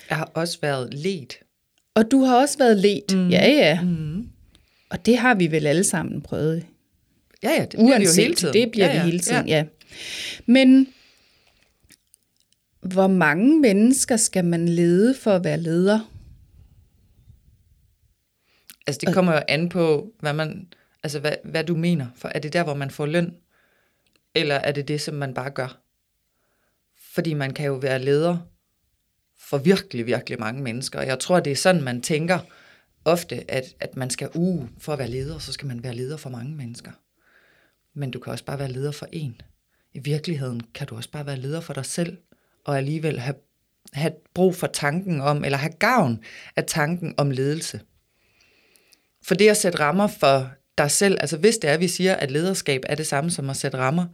Jeg 0.08 0.16
har 0.16 0.30
også 0.34 0.58
været 0.62 0.94
ledt. 0.94 1.38
Og 1.94 2.10
du 2.10 2.24
har 2.24 2.36
også 2.36 2.58
været 2.58 2.76
ledt, 2.78 3.16
mm. 3.16 3.28
ja 3.28 3.50
ja. 3.50 3.82
Mm. 3.82 4.28
Og 4.90 5.06
det 5.06 5.18
har 5.18 5.34
vi 5.34 5.50
vel 5.50 5.66
alle 5.66 5.84
sammen 5.84 6.22
prøvet. 6.22 6.66
Ja 7.42 7.50
ja, 7.50 7.60
det 7.60 7.68
bliver 7.70 7.90
Uanset, 7.90 8.16
vi 8.16 8.22
jo 8.22 8.26
hele 8.26 8.34
tiden. 8.34 8.54
Det 8.54 8.70
bliver 8.70 8.86
ja, 8.86 8.94
ja. 8.94 9.02
vi 9.02 9.10
hele 9.10 9.20
tiden, 9.20 9.48
ja. 9.48 9.56
ja. 9.56 9.64
Men 10.46 10.86
hvor 12.80 13.06
mange 13.06 13.60
mennesker 13.60 14.16
skal 14.16 14.44
man 14.44 14.68
lede 14.68 15.14
for 15.14 15.30
at 15.30 15.44
være 15.44 15.60
leder? 15.60 16.10
Altså 18.86 19.00
det 19.06 19.14
kommer 19.14 19.32
jo 19.32 19.40
an 19.48 19.68
på, 19.68 20.12
hvad 20.20 20.32
man, 20.32 20.66
altså 21.02 21.20
hvad, 21.20 21.32
hvad 21.44 21.64
du 21.64 21.76
mener. 21.76 22.06
For 22.16 22.28
er 22.28 22.38
det 22.38 22.52
der, 22.52 22.62
hvor 22.62 22.74
man 22.74 22.90
får 22.90 23.06
løn? 23.06 23.34
Eller 24.34 24.54
er 24.54 24.72
det 24.72 24.88
det, 24.88 25.00
som 25.00 25.14
man 25.14 25.34
bare 25.34 25.50
gør? 25.50 25.80
Fordi 27.14 27.34
man 27.34 27.54
kan 27.54 27.66
jo 27.66 27.74
være 27.74 27.98
leder 27.98 28.38
for 29.38 29.58
virkelig, 29.58 30.06
virkelig 30.06 30.40
mange 30.40 30.62
mennesker. 30.62 30.98
Og 30.98 31.06
jeg 31.06 31.18
tror, 31.18 31.40
det 31.40 31.50
er 31.50 31.56
sådan, 31.56 31.82
man 31.82 32.02
tænker 32.02 32.38
ofte, 33.04 33.50
at, 33.50 33.64
at 33.80 33.96
man 33.96 34.10
skal, 34.10 34.28
uh, 34.34 34.68
for 34.78 34.92
at 34.92 34.98
være 34.98 35.10
leder, 35.10 35.38
så 35.38 35.52
skal 35.52 35.68
man 35.68 35.82
være 35.82 35.94
leder 35.94 36.16
for 36.16 36.30
mange 36.30 36.56
mennesker. 36.56 36.90
Men 37.94 38.10
du 38.10 38.18
kan 38.18 38.30
også 38.30 38.44
bare 38.44 38.58
være 38.58 38.72
leder 38.72 38.92
for 38.92 39.06
en. 39.12 39.40
I 39.92 39.98
virkeligheden 39.98 40.60
kan 40.74 40.86
du 40.86 40.96
også 40.96 41.10
bare 41.10 41.26
være 41.26 41.36
leder 41.36 41.60
for 41.60 41.74
dig 41.74 41.86
selv, 41.86 42.18
og 42.64 42.78
alligevel 42.78 43.18
have, 43.18 43.36
have 43.92 44.12
brug 44.34 44.54
for 44.54 44.66
tanken 44.66 45.20
om, 45.20 45.44
eller 45.44 45.58
have 45.58 45.72
gavn 45.72 46.20
af 46.56 46.64
tanken 46.66 47.14
om 47.16 47.30
ledelse. 47.30 47.80
For 49.22 49.34
det 49.34 49.48
at 49.48 49.56
sætte 49.56 49.80
rammer 49.80 50.06
for 50.06 50.50
dig 50.78 50.90
selv, 50.90 51.16
altså 51.20 51.36
hvis 51.36 51.58
det 51.58 51.70
er, 51.70 51.74
at 51.74 51.80
vi 51.80 51.88
siger, 51.88 52.14
at 52.14 52.30
lederskab 52.30 52.80
er 52.86 52.94
det 52.94 53.06
samme 53.06 53.30
som 53.30 53.50
at 53.50 53.56
sætte 53.56 53.78
rammer, 53.78 54.06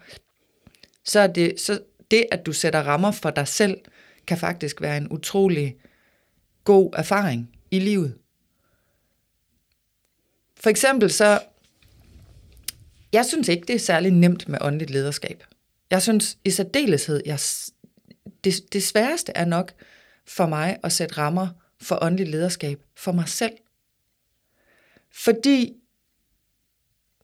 så 1.05 1.21
er 1.21 1.27
det, 1.27 1.61
så 1.61 1.81
det, 2.11 2.27
at 2.33 2.47
du 2.47 2.53
sætter 2.53 2.83
rammer 2.83 3.11
for 3.11 3.31
dig 3.31 3.49
selv, 3.49 3.79
kan 4.27 4.39
faktisk 4.39 4.81
være 4.81 4.97
en 4.97 5.13
utrolig 5.13 5.77
god 6.65 6.91
erfaring 6.97 7.51
i 7.71 7.79
livet. 7.79 8.15
For 10.61 10.71
eksempel 10.71 11.11
så, 11.11 11.41
jeg 13.13 13.27
synes 13.27 13.49
ikke, 13.49 13.67
det 13.67 13.75
er 13.75 13.79
særlig 13.79 14.11
nemt 14.13 14.49
med 14.49 14.59
åndeligt 14.61 14.91
lederskab. 14.91 15.45
Jeg 15.91 16.03
synes 16.03 16.39
i 16.45 16.51
særdeleshed, 16.51 17.23
jeg, 17.27 17.39
det, 18.45 18.73
det 18.73 18.83
sværeste 18.83 19.33
er 19.35 19.45
nok 19.45 19.73
for 20.27 20.47
mig 20.47 20.79
at 20.83 20.93
sætte 20.93 21.19
rammer 21.19 21.49
for 21.81 21.99
åndeligt 22.03 22.31
lederskab 22.31 22.81
for 22.97 23.13
mig 23.13 23.29
selv. 23.29 23.53
Fordi 25.13 25.80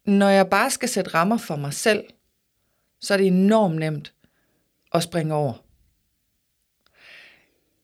når 0.06 0.28
jeg 0.28 0.50
bare 0.50 0.70
skal 0.70 0.88
sætte 0.88 1.14
rammer 1.14 1.36
for 1.36 1.56
mig 1.56 1.72
selv, 1.72 2.04
så 3.00 3.14
er 3.14 3.18
det 3.18 3.26
enormt 3.26 3.76
nemt 3.76 4.12
at 4.94 5.02
springe 5.02 5.34
over. 5.34 5.66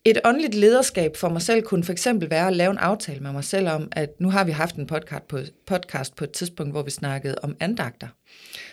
Et 0.04 0.18
åndeligt 0.25 0.54
lederskab 0.54 1.16
for 1.16 1.28
mig 1.28 1.42
selv 1.42 1.62
kunne 1.62 1.85
for 1.85 1.92
eksempel 1.92 2.30
være 2.30 2.47
at 2.47 2.56
lave 2.56 2.70
en 2.70 2.78
aftale 2.78 3.20
med 3.20 3.32
mig 3.32 3.44
selv 3.44 3.68
om, 3.68 3.88
at 3.92 4.20
nu 4.20 4.30
har 4.30 4.44
vi 4.44 4.50
haft 4.50 4.76
en 4.76 4.87
podcast 4.87 5.28
på, 5.28 5.38
podcast 5.66 6.16
på 6.16 6.25
et 6.25 6.30
tidspunkt, 6.30 6.73
hvor 6.73 6.82
vi 6.82 6.90
snakkede 6.90 7.35
om 7.42 7.56
andagter. 7.61 8.08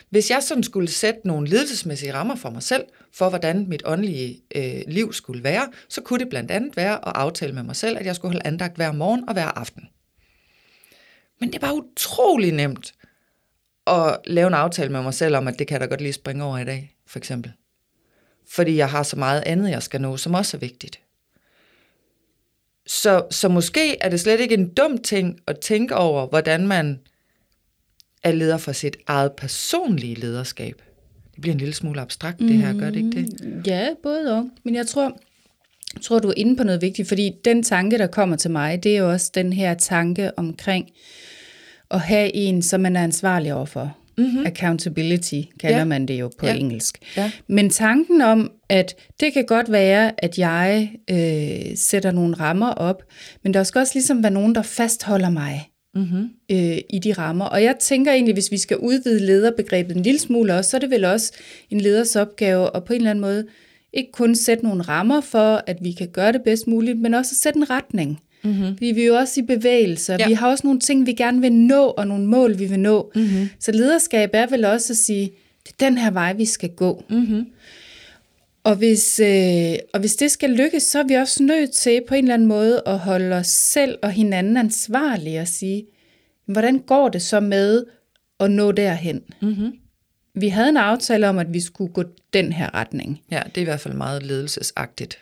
Hvis 0.08 0.30
jeg 0.30 0.42
sådan 0.42 0.62
skulle 0.62 0.88
sætte 0.88 1.20
nogle 1.24 1.48
ledelsesmæssige 1.48 2.14
rammer 2.14 2.36
for 2.36 2.50
mig 2.50 2.62
selv, 2.62 2.84
for 3.12 3.28
hvordan 3.28 3.68
mit 3.68 3.82
åndelige 3.84 4.40
øh, 4.54 4.82
liv 4.88 5.12
skulle 5.12 5.44
være, 5.44 5.68
så 5.88 6.00
kunne 6.00 6.18
det 6.18 6.28
blandt 6.28 6.50
andet 6.50 6.76
være 6.76 6.94
at 6.94 7.12
aftale 7.14 7.52
med 7.52 7.62
mig 7.62 7.76
selv, 7.76 7.98
at 7.98 8.06
jeg 8.06 8.14
skulle 8.16 8.32
holde 8.32 8.46
andagt 8.46 8.76
hver 8.76 8.92
morgen 8.92 9.28
og 9.28 9.32
hver 9.32 9.58
aften. 9.58 9.88
Men 11.40 11.48
det 11.48 11.56
er 11.56 11.66
bare 11.66 11.74
utrolig 11.74 12.52
nemt 12.52 12.94
at 13.86 14.18
lave 14.26 14.46
en 14.46 14.54
aftale 14.54 14.92
med 14.92 15.02
mig 15.02 15.14
selv 15.14 15.36
om, 15.36 15.48
at 15.48 15.58
det 15.58 15.66
kan 15.66 15.74
jeg 15.74 15.80
da 15.80 15.86
godt 15.86 16.00
lige 16.00 16.12
springe 16.12 16.44
over 16.44 16.58
i 16.58 16.64
dag, 16.64 16.96
for 17.06 17.18
eksempel. 17.18 17.52
Fordi 18.48 18.76
jeg 18.76 18.90
har 18.90 19.02
så 19.02 19.16
meget 19.16 19.42
andet, 19.46 19.70
jeg 19.70 19.82
skal 19.82 20.00
nå, 20.00 20.16
som 20.16 20.34
også 20.34 20.56
er 20.56 20.58
vigtigt. 20.58 21.00
Så, 22.86 23.26
så 23.30 23.48
måske 23.48 23.96
er 24.00 24.08
det 24.08 24.20
slet 24.20 24.40
ikke 24.40 24.54
en 24.54 24.74
dum 24.74 24.98
ting 24.98 25.40
at 25.46 25.58
tænke 25.60 25.96
over, 25.96 26.26
hvordan 26.26 26.66
man 26.66 27.00
er 28.22 28.32
leder 28.32 28.58
for 28.58 28.72
sit 28.72 28.96
eget 29.06 29.32
personlige 29.32 30.14
lederskab. 30.14 30.82
Det 31.34 31.40
bliver 31.40 31.54
en 31.54 31.58
lille 31.58 31.74
smule 31.74 32.00
abstrakt, 32.00 32.38
det 32.38 32.52
her, 32.52 32.78
gør 32.78 32.90
det 32.90 32.96
ikke 32.96 33.10
det? 33.10 33.44
Mm, 33.44 33.62
ja, 33.66 33.88
både 34.02 34.36
og. 34.36 34.50
Men 34.64 34.74
jeg 34.74 34.86
tror, 34.86 35.20
jeg 35.94 36.02
tror, 36.02 36.18
du 36.18 36.28
er 36.28 36.34
inde 36.36 36.56
på 36.56 36.64
noget 36.64 36.82
vigtigt, 36.82 37.08
fordi 37.08 37.32
den 37.44 37.62
tanke, 37.62 37.98
der 37.98 38.06
kommer 38.06 38.36
til 38.36 38.50
mig, 38.50 38.82
det 38.82 38.96
er 38.96 38.98
jo 38.98 39.10
også 39.10 39.30
den 39.34 39.52
her 39.52 39.74
tanke 39.74 40.38
omkring, 40.38 40.90
øh, 40.90 41.29
at 41.90 42.00
have 42.00 42.34
en, 42.34 42.62
som 42.62 42.80
man 42.80 42.96
er 42.96 43.04
ansvarlig 43.04 43.54
overfor. 43.54 43.96
Mm-hmm. 44.18 44.46
Accountability 44.46 45.40
kalder 45.60 45.78
ja. 45.78 45.84
man 45.84 46.06
det 46.06 46.20
jo 46.20 46.30
på 46.38 46.46
ja. 46.46 46.54
engelsk. 46.54 46.98
Ja. 47.16 47.30
Men 47.48 47.70
tanken 47.70 48.20
om, 48.20 48.50
at 48.68 48.94
det 49.20 49.32
kan 49.32 49.44
godt 49.46 49.72
være, 49.72 50.12
at 50.24 50.38
jeg 50.38 50.90
øh, 51.10 51.76
sætter 51.76 52.10
nogle 52.10 52.34
rammer 52.34 52.70
op, 52.70 53.02
men 53.44 53.54
der 53.54 53.62
skal 53.62 53.78
også 53.78 53.92
ligesom 53.94 54.22
være 54.22 54.32
nogen, 54.32 54.54
der 54.54 54.62
fastholder 54.62 55.30
mig 55.30 55.70
mm-hmm. 55.94 56.28
øh, 56.50 56.78
i 56.90 56.98
de 57.04 57.12
rammer. 57.12 57.44
Og 57.44 57.62
jeg 57.62 57.76
tænker 57.80 58.12
egentlig, 58.12 58.34
hvis 58.34 58.50
vi 58.50 58.58
skal 58.58 58.76
udvide 58.76 59.26
lederbegrebet 59.26 59.96
en 59.96 60.02
lille 60.02 60.20
smule 60.20 60.54
også, 60.54 60.70
så 60.70 60.76
er 60.76 60.80
det 60.80 60.90
vel 60.90 61.04
også 61.04 61.32
en 61.70 61.80
leders 61.80 62.16
opgave 62.16 62.76
at 62.76 62.84
på 62.84 62.92
en 62.92 62.96
eller 62.96 63.10
anden 63.10 63.20
måde 63.20 63.46
ikke 63.92 64.12
kun 64.12 64.34
sætte 64.34 64.64
nogle 64.64 64.82
rammer 64.82 65.20
for, 65.20 65.62
at 65.66 65.76
vi 65.80 65.92
kan 65.92 66.08
gøre 66.08 66.32
det 66.32 66.42
bedst 66.42 66.66
muligt, 66.66 66.98
men 66.98 67.14
også 67.14 67.32
at 67.32 67.36
sætte 67.36 67.56
en 67.56 67.70
retning. 67.70 68.20
Mm-hmm. 68.42 68.76
Vi, 68.80 68.92
vi 68.92 69.02
er 69.02 69.06
jo 69.06 69.14
også 69.16 69.40
i 69.40 69.42
bevægelse, 69.42 70.16
Ja. 70.18 70.28
vi 70.28 70.32
har 70.32 70.48
også 70.50 70.66
nogle 70.66 70.80
ting, 70.80 71.06
vi 71.06 71.12
gerne 71.12 71.40
vil 71.40 71.52
nå, 71.52 71.84
og 71.86 72.06
nogle 72.06 72.26
mål, 72.26 72.58
vi 72.58 72.64
vil 72.66 72.80
nå. 72.80 73.12
Mm-hmm. 73.14 73.48
Så 73.58 73.72
lederskab 73.72 74.30
er 74.32 74.46
vel 74.46 74.64
også 74.64 74.92
at 74.92 74.96
sige, 74.96 75.30
det 75.66 75.72
er 75.72 75.86
den 75.90 75.98
her 75.98 76.10
vej, 76.10 76.32
vi 76.32 76.44
skal 76.44 76.68
gå. 76.70 77.04
Mm-hmm. 77.10 77.46
Og 78.64 78.76
hvis, 78.76 79.20
øh, 79.20 79.74
og 79.94 80.00
hvis 80.00 80.16
det 80.16 80.30
skal 80.30 80.50
lykkes, 80.50 80.82
så 80.82 80.98
er 80.98 81.02
vi 81.08 81.14
også 81.14 81.42
nødt 81.42 81.70
til 81.70 82.00
på 82.08 82.14
en 82.14 82.24
eller 82.24 82.34
anden 82.34 82.48
måde 82.48 82.82
at 82.86 82.98
holde 82.98 83.36
os 83.36 83.46
selv 83.46 83.98
og 84.02 84.10
hinanden 84.10 84.56
ansvarlige 84.56 85.40
og 85.40 85.48
sige, 85.48 85.84
hvordan 86.46 86.78
går 86.78 87.08
det 87.08 87.22
så 87.22 87.40
med 87.40 87.84
at 88.40 88.50
nå 88.50 88.72
derhen? 88.72 89.20
Mm-hmm. 89.42 89.72
Vi 90.34 90.48
havde 90.48 90.68
en 90.68 90.76
aftale 90.76 91.28
om, 91.28 91.38
at 91.38 91.52
vi 91.54 91.60
skulle 91.60 91.92
gå 91.92 92.04
den 92.32 92.52
her 92.52 92.74
retning. 92.74 93.22
Ja, 93.30 93.42
det 93.46 93.56
er 93.56 93.60
i 93.60 93.64
hvert 93.64 93.80
fald 93.80 93.94
meget 93.94 94.22
ledelsesagtigt 94.22 95.18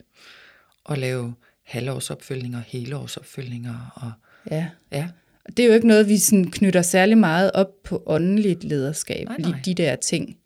at 0.91 0.99
lave 0.99 1.35
halvårsopfølgninger, 1.69 2.61
helårsopfølgninger. 2.67 3.93
Og, 3.95 4.13
Ja. 4.51 4.67
ja. 4.93 5.09
Og 5.45 5.57
det 5.57 5.63
er 5.63 5.67
jo 5.69 5.75
ikke 5.75 5.87
noget, 5.87 6.09
vi 6.09 6.19
sådan 6.19 6.51
knytter 6.51 6.83
særlig 6.83 7.19
meget 7.19 7.51
op 7.55 7.69
på 7.85 8.03
åndeligt 8.07 8.65
lederskab, 8.65 9.27
Nej, 9.29 9.37
lige 9.39 9.51
nej. 9.51 9.61
de 9.65 9.75
der 9.75 9.97
ting. 9.97 10.37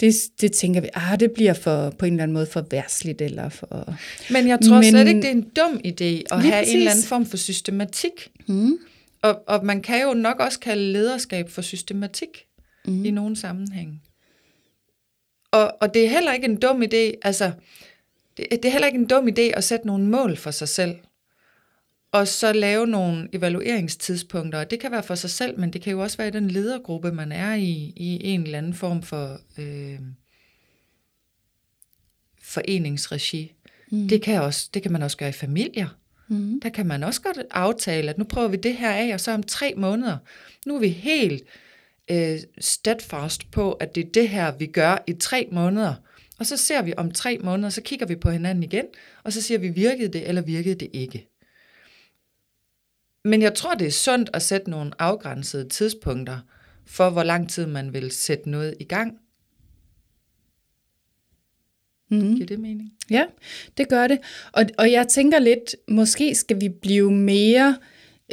Det, 0.00 0.14
det 0.40 0.52
tænker 0.52 0.80
vi, 0.80 0.88
ah, 0.94 1.20
det 1.20 1.30
bliver 1.32 1.52
for, 1.52 1.90
på 1.90 2.06
en 2.06 2.12
eller 2.12 2.22
anden 2.22 2.32
måde 2.34 2.46
for 2.46 2.66
værsligt, 2.70 3.20
eller 3.22 3.48
for... 3.48 3.94
Men 4.32 4.48
jeg 4.48 4.58
tror 4.68 4.74
Men- 4.80 4.90
slet 4.90 5.08
ikke, 5.08 5.20
det 5.22 5.28
er 5.28 5.32
en 5.32 5.50
dum 5.56 5.80
idé 5.86 6.04
at 6.34 6.42
have 6.42 6.66
en 6.66 6.76
eller 6.76 6.80
anden 6.80 6.86
præcis. 6.86 7.08
form 7.08 7.26
for 7.26 7.36
systematik. 7.36 8.30
Mm. 8.48 8.72
Og, 9.22 9.42
og 9.48 9.64
man 9.66 9.82
kan 9.82 10.02
jo 10.02 10.14
nok 10.14 10.40
også 10.40 10.60
kalde 10.60 10.92
lederskab 10.92 11.50
for 11.50 11.62
systematik 11.62 12.28
Mm. 12.86 12.92
mm. 12.92 13.04
i 13.04 13.10
nogle 13.10 13.36
sammenhæng. 13.36 14.02
Og, 15.52 15.76
og 15.80 15.94
det 15.94 16.04
er 16.04 16.08
heller 16.08 16.32
ikke 16.32 16.44
en 16.46 16.56
dum 16.60 16.82
idé, 16.82 17.12
altså, 17.22 17.52
det, 18.36 18.46
det 18.50 18.64
er 18.64 18.70
heller 18.70 18.86
ikke 18.86 18.98
en 18.98 19.06
dum 19.06 19.28
idé 19.28 19.40
at 19.40 19.64
sætte 19.64 19.86
nogle 19.86 20.04
mål 20.04 20.36
for 20.36 20.50
sig 20.50 20.68
selv. 20.68 20.96
Og 22.12 22.28
så 22.28 22.52
lave 22.52 22.86
nogle 22.86 23.28
evalueringstidspunkter. 23.32 24.58
Og 24.58 24.70
Det 24.70 24.80
kan 24.80 24.90
være 24.92 25.02
for 25.02 25.14
sig 25.14 25.30
selv, 25.30 25.58
men 25.58 25.72
det 25.72 25.82
kan 25.82 25.92
jo 25.92 26.02
også 26.02 26.16
være 26.16 26.28
i 26.28 26.30
den 26.30 26.48
ledergruppe, 26.50 27.12
man 27.12 27.32
er 27.32 27.54
i, 27.54 27.92
i 27.96 28.24
en 28.24 28.42
eller 28.42 28.58
anden 28.58 28.74
form 28.74 29.02
for 29.02 29.40
øh, 29.58 29.98
foreningsregi. 32.42 33.52
Mm. 33.90 34.08
Det, 34.08 34.22
kan 34.22 34.42
også, 34.42 34.70
det 34.74 34.82
kan 34.82 34.92
man 34.92 35.02
også 35.02 35.16
gøre 35.16 35.28
i 35.28 35.32
familier. 35.32 35.88
Mm. 36.28 36.60
Der 36.60 36.68
kan 36.68 36.86
man 36.86 37.02
også 37.02 37.22
godt 37.22 37.38
aftale, 37.50 38.10
at 38.10 38.18
nu 38.18 38.24
prøver 38.24 38.48
vi 38.48 38.56
det 38.56 38.76
her 38.76 38.90
af, 38.90 39.14
og 39.14 39.20
så 39.20 39.32
om 39.32 39.42
tre 39.42 39.74
måneder, 39.76 40.16
nu 40.66 40.76
er 40.76 40.80
vi 40.80 40.88
helt 40.88 41.42
øh, 42.10 42.38
steadfast 42.58 43.50
på, 43.50 43.72
at 43.72 43.94
det 43.94 44.06
er 44.06 44.10
det 44.10 44.28
her, 44.28 44.52
vi 44.52 44.66
gør 44.66 45.04
i 45.06 45.12
tre 45.12 45.48
måneder. 45.52 45.94
Og 46.42 46.46
så 46.46 46.56
ser 46.56 46.82
vi 46.82 46.94
om 46.96 47.10
tre 47.10 47.38
måneder, 47.38 47.68
så 47.68 47.82
kigger 47.82 48.06
vi 48.06 48.16
på 48.16 48.30
hinanden 48.30 48.64
igen, 48.64 48.84
og 49.22 49.32
så 49.32 49.42
siger 49.42 49.58
vi, 49.58 49.68
virkede 49.68 50.08
det, 50.08 50.28
eller 50.28 50.42
virkede 50.42 50.74
det 50.74 50.88
ikke. 50.92 51.28
Men 53.24 53.42
jeg 53.42 53.54
tror, 53.54 53.74
det 53.74 53.86
er 53.86 53.90
sundt 53.90 54.30
at 54.32 54.42
sætte 54.42 54.70
nogle 54.70 54.90
afgrænsede 54.98 55.68
tidspunkter 55.68 56.38
for, 56.86 57.10
hvor 57.10 57.22
lang 57.22 57.50
tid 57.50 57.66
man 57.66 57.92
vil 57.92 58.10
sætte 58.10 58.50
noget 58.50 58.74
i 58.80 58.84
gang. 58.84 59.18
Mm. 62.08 62.34
Giver 62.34 62.46
det 62.46 62.60
mening? 62.60 62.92
Ja, 63.10 63.24
det 63.76 63.88
gør 63.88 64.06
det. 64.06 64.18
Og, 64.52 64.64
og 64.78 64.92
jeg 64.92 65.08
tænker 65.08 65.38
lidt, 65.38 65.76
måske 65.88 66.34
skal 66.34 66.60
vi 66.60 66.68
blive 66.68 67.12
mere 67.12 67.78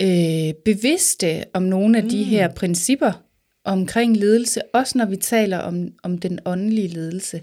øh, 0.02 0.54
bevidste 0.66 1.44
om 1.54 1.64
nogle 1.64 1.98
af 1.98 2.04
mm. 2.04 2.10
de 2.10 2.24
her 2.24 2.54
principper 2.54 3.24
omkring 3.64 4.18
ledelse, 4.18 4.62
også 4.74 4.98
når 4.98 5.06
vi 5.06 5.16
taler 5.16 5.58
om, 5.58 5.88
om 6.04 6.18
den 6.18 6.40
åndelige 6.46 6.88
ledelse. 6.88 7.42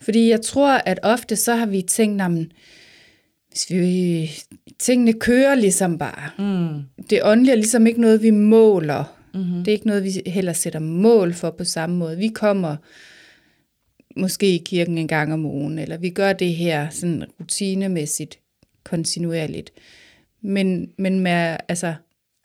Fordi 0.00 0.28
jeg 0.28 0.40
tror, 0.40 0.72
at 0.72 1.00
ofte 1.02 1.36
så 1.36 1.54
har 1.54 1.66
vi 1.66 1.82
tænkt, 1.82 2.22
jamen, 2.22 2.52
hvis 3.48 3.70
vi, 3.70 4.30
tingene 4.78 5.12
kører 5.12 5.54
ligesom 5.54 5.98
bare. 5.98 6.30
Mm. 6.38 6.82
Det 7.10 7.20
åndelige 7.22 7.52
er 7.52 7.56
ligesom 7.56 7.86
ikke 7.86 8.00
noget, 8.00 8.22
vi 8.22 8.30
måler. 8.30 9.16
Mm-hmm. 9.34 9.58
Det 9.58 9.68
er 9.68 9.72
ikke 9.72 9.86
noget, 9.86 10.04
vi 10.04 10.22
heller 10.26 10.52
sætter 10.52 10.80
mål 10.80 11.34
for 11.34 11.50
på 11.50 11.64
samme 11.64 11.96
måde. 11.96 12.16
Vi 12.16 12.28
kommer 12.28 12.76
måske 14.16 14.54
i 14.54 14.62
kirken 14.64 14.98
en 14.98 15.08
gang 15.08 15.32
om 15.32 15.46
ugen, 15.46 15.78
eller 15.78 15.96
vi 15.96 16.10
gør 16.10 16.32
det 16.32 16.54
her 16.54 16.90
sådan 16.90 17.24
rutinemæssigt, 17.40 18.38
kontinuerligt. 18.84 19.72
Men, 20.42 20.90
men 20.98 21.20
med, 21.20 21.56
altså, 21.68 21.94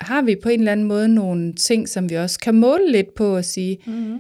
har 0.02 0.22
vi 0.22 0.36
på 0.36 0.50
en 0.50 0.60
eller 0.60 0.72
anden 0.72 0.88
måde 0.88 1.08
nogle 1.08 1.54
ting, 1.54 1.90
som 1.90 2.10
vi 2.10 2.16
også 2.16 2.40
kan 2.40 2.56
måle 2.56 2.92
lidt 2.92 3.16
på 3.16 3.36
og 3.36 3.46
sige, 3.46 3.78
Mm-hmm. 3.86 4.20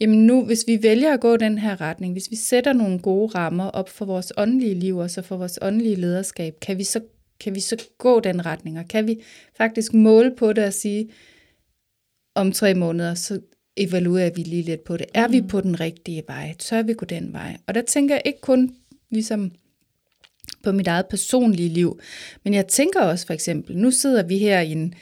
Jamen 0.00 0.26
nu, 0.26 0.44
hvis 0.44 0.64
vi 0.66 0.82
vælger 0.82 1.14
at 1.14 1.20
gå 1.20 1.36
den 1.36 1.58
her 1.58 1.80
retning, 1.80 2.12
hvis 2.12 2.30
vi 2.30 2.36
sætter 2.36 2.72
nogle 2.72 2.98
gode 2.98 3.34
rammer 3.34 3.64
op 3.64 3.88
for 3.88 4.04
vores 4.04 4.32
åndelige 4.36 4.74
liv, 4.74 4.96
og 4.96 5.10
så 5.10 5.22
for 5.22 5.36
vores 5.36 5.58
åndelige 5.62 5.96
lederskab, 5.96 6.60
kan 6.60 6.78
vi 6.78 6.84
så, 6.84 7.00
kan 7.40 7.54
vi 7.54 7.60
så 7.60 7.84
gå 7.98 8.20
den 8.20 8.46
retning, 8.46 8.78
og 8.78 8.88
kan 8.88 9.06
vi 9.06 9.22
faktisk 9.56 9.94
måle 9.94 10.36
på 10.36 10.52
det 10.52 10.64
og 10.64 10.72
sige, 10.72 11.10
om 12.34 12.52
tre 12.52 12.74
måneder, 12.74 13.14
så 13.14 13.40
evaluerer 13.76 14.30
vi 14.30 14.42
lige 14.42 14.62
lidt 14.62 14.84
på 14.84 14.96
det. 14.96 15.06
Er 15.14 15.28
vi 15.28 15.42
på 15.42 15.60
den 15.60 15.80
rigtige 15.80 16.22
vej? 16.28 16.54
Tør 16.58 16.82
vi 16.82 16.92
gå 16.92 17.04
den 17.04 17.32
vej? 17.32 17.56
Og 17.66 17.74
der 17.74 17.82
tænker 17.82 18.14
jeg 18.14 18.22
ikke 18.24 18.40
kun 18.40 18.74
ligesom 19.10 19.52
på 20.62 20.72
mit 20.72 20.86
eget 20.86 21.06
personlige 21.06 21.68
liv, 21.68 22.00
men 22.44 22.54
jeg 22.54 22.66
tænker 22.66 23.00
også 23.00 23.26
for 23.26 23.34
eksempel, 23.34 23.76
nu 23.76 23.90
sidder 23.90 24.22
vi 24.22 24.38
her 24.38 24.60
i 24.60 24.72
en, 24.72 24.94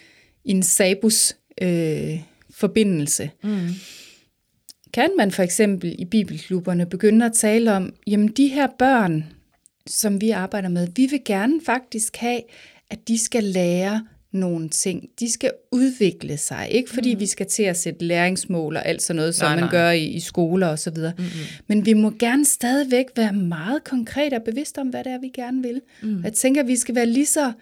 i 0.44 0.50
en 0.50 0.62
Sabus 0.62 1.36
øh, 1.62 2.20
forbindelse. 2.50 3.30
Mm. 3.42 3.68
Kan 4.92 5.10
man 5.16 5.30
for 5.30 5.42
eksempel 5.42 5.96
i 5.98 6.04
bibelklubberne 6.04 6.86
begynde 6.86 7.26
at 7.26 7.32
tale 7.32 7.72
om, 7.72 7.94
jamen 8.06 8.28
de 8.28 8.48
her 8.48 8.66
børn, 8.78 9.24
som 9.86 10.20
vi 10.20 10.30
arbejder 10.30 10.68
med, 10.68 10.88
vi 10.96 11.06
vil 11.06 11.20
gerne 11.24 11.60
faktisk 11.66 12.16
have, 12.16 12.40
at 12.90 13.08
de 13.08 13.18
skal 13.18 13.44
lære 13.44 14.06
nogle 14.32 14.68
ting. 14.68 15.08
De 15.20 15.32
skal 15.32 15.50
udvikle 15.72 16.36
sig. 16.36 16.68
Ikke 16.70 16.90
fordi 16.90 17.14
mm. 17.14 17.20
vi 17.20 17.26
skal 17.26 17.46
til 17.46 17.62
at 17.62 17.76
sætte 17.76 18.04
læringsmål 18.04 18.76
og 18.76 18.86
alt 18.86 19.02
sådan 19.02 19.16
noget, 19.16 19.34
som 19.34 19.46
Nej, 19.46 19.54
man 19.54 19.64
nej. 19.64 19.70
gør 19.70 19.90
i, 19.90 20.04
i 20.04 20.20
skoler 20.20 20.66
og 20.66 20.78
så 20.78 20.90
videre. 20.90 21.12
Mm-hmm. 21.18 21.30
Men 21.66 21.86
vi 21.86 21.92
må 21.92 22.10
gerne 22.10 22.44
stadigvæk 22.44 23.06
være 23.16 23.32
meget 23.32 23.84
konkrete 23.84 24.34
og 24.34 24.42
bevidste 24.42 24.78
om, 24.78 24.88
hvad 24.88 25.04
det 25.04 25.12
er, 25.12 25.18
vi 25.18 25.28
gerne 25.28 25.62
vil. 25.62 25.80
Mm. 26.02 26.24
Jeg 26.24 26.32
tænker, 26.32 26.60
at 26.60 26.68
vi 26.68 26.76
skal 26.76 26.94
være 26.94 27.06
lige 27.06 27.26
så 27.26 27.52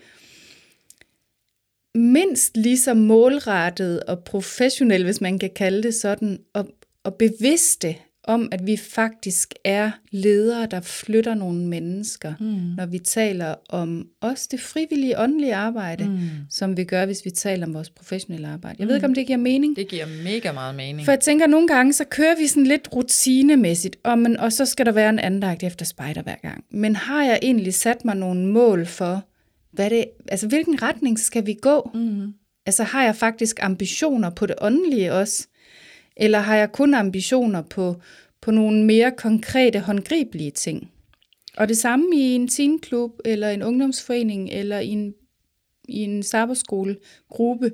mindst 1.95 2.57
lige 2.57 2.79
så 2.79 2.95
målrettet 2.95 4.03
og 4.03 4.19
professionel, 4.19 5.05
hvis 5.05 5.21
man 5.21 5.39
kan 5.39 5.51
kalde 5.57 5.83
det 5.83 5.95
sådan, 5.95 6.39
og, 6.53 6.69
og 7.05 7.15
bevidste 7.15 7.97
om, 8.25 8.49
at 8.53 8.67
vi 8.67 8.77
faktisk 8.77 9.55
er 9.65 9.91
ledere, 10.11 10.67
der 10.67 10.81
flytter 10.81 11.35
nogle 11.35 11.67
mennesker, 11.67 12.35
mm. 12.41 12.47
når 12.77 12.87
vi 12.87 12.99
taler 12.99 13.55
om 13.69 14.09
også 14.21 14.49
det 14.51 14.61
frivillige 14.61 15.19
åndelige 15.19 15.55
arbejde, 15.55 16.05
mm. 16.05 16.21
som 16.51 16.77
vi 16.77 16.85
gør, 16.85 17.07
hvis 17.07 17.25
vi 17.25 17.31
taler 17.31 17.67
om 17.67 17.75
vores 17.75 17.91
professionelle 17.91 18.49
arbejde. 18.49 18.77
Jeg 18.79 18.89
ved 18.89 18.95
ikke, 18.95 19.07
om 19.07 19.15
det 19.15 19.27
giver 19.27 19.39
mening. 19.39 19.77
Det 19.77 19.89
giver 19.89 20.07
mega 20.25 20.53
meget 20.53 20.75
mening. 20.75 21.05
For 21.05 21.13
jeg 21.13 21.21
tænker, 21.21 21.45
at 21.45 21.51
nogle 21.51 21.69
gange, 21.69 21.93
så 21.93 22.05
kører 22.05 22.37
vi 22.37 22.47
sådan 22.47 22.67
lidt 22.67 22.89
rutinemæssigt, 22.95 23.97
og, 24.03 24.19
men, 24.19 24.37
og 24.37 24.53
så 24.53 24.67
skal 24.67 24.87
der 24.87 24.93
være 24.93 25.11
en 25.11 25.19
andagt 25.19 25.63
efter 25.63 25.85
spejder 25.85 26.23
hver 26.23 26.37
gang. 26.43 26.65
Men 26.71 26.97
har 26.97 27.25
jeg 27.25 27.39
egentlig 27.43 27.75
sat 27.75 28.05
mig 28.05 28.17
nogle 28.17 28.47
mål 28.47 28.87
for, 28.87 29.25
hvad 29.73 29.91
det, 29.91 30.05
altså 30.29 30.49
hvilken 30.49 30.83
retning 30.83 31.19
skal 31.19 31.47
vi 31.47 31.57
gå? 31.63 31.91
Mm-hmm. 31.95 32.35
Altså 32.67 32.83
har 32.83 33.05
jeg 33.05 33.17
faktisk 33.17 33.59
ambitioner 33.63 34.31
på 34.31 34.47
det 34.47 34.57
åndelige 34.61 35.13
også? 35.13 35.47
Eller 36.21 36.39
har 36.39 36.57
jeg 36.57 36.73
kun 36.73 36.95
ambitioner 36.95 37.63
på, 37.63 37.97
på 38.41 38.51
nogle 38.51 38.85
mere 38.85 39.13
konkrete, 39.17 39.81
håndgribelige 39.81 40.51
ting? 40.51 40.91
Og 41.57 41.69
det 41.69 41.79
samme 41.79 42.17
i 42.17 42.21
en 42.21 42.49
teenklub, 42.49 43.11
eller 43.25 43.51
en 43.51 43.63
ungdomsforening, 43.63 44.51
eller 44.51 44.79
i 44.79 44.89
en, 44.89 45.15
i 45.89 45.99
en 45.99 46.23
sabberskolegruppe. 46.23 47.73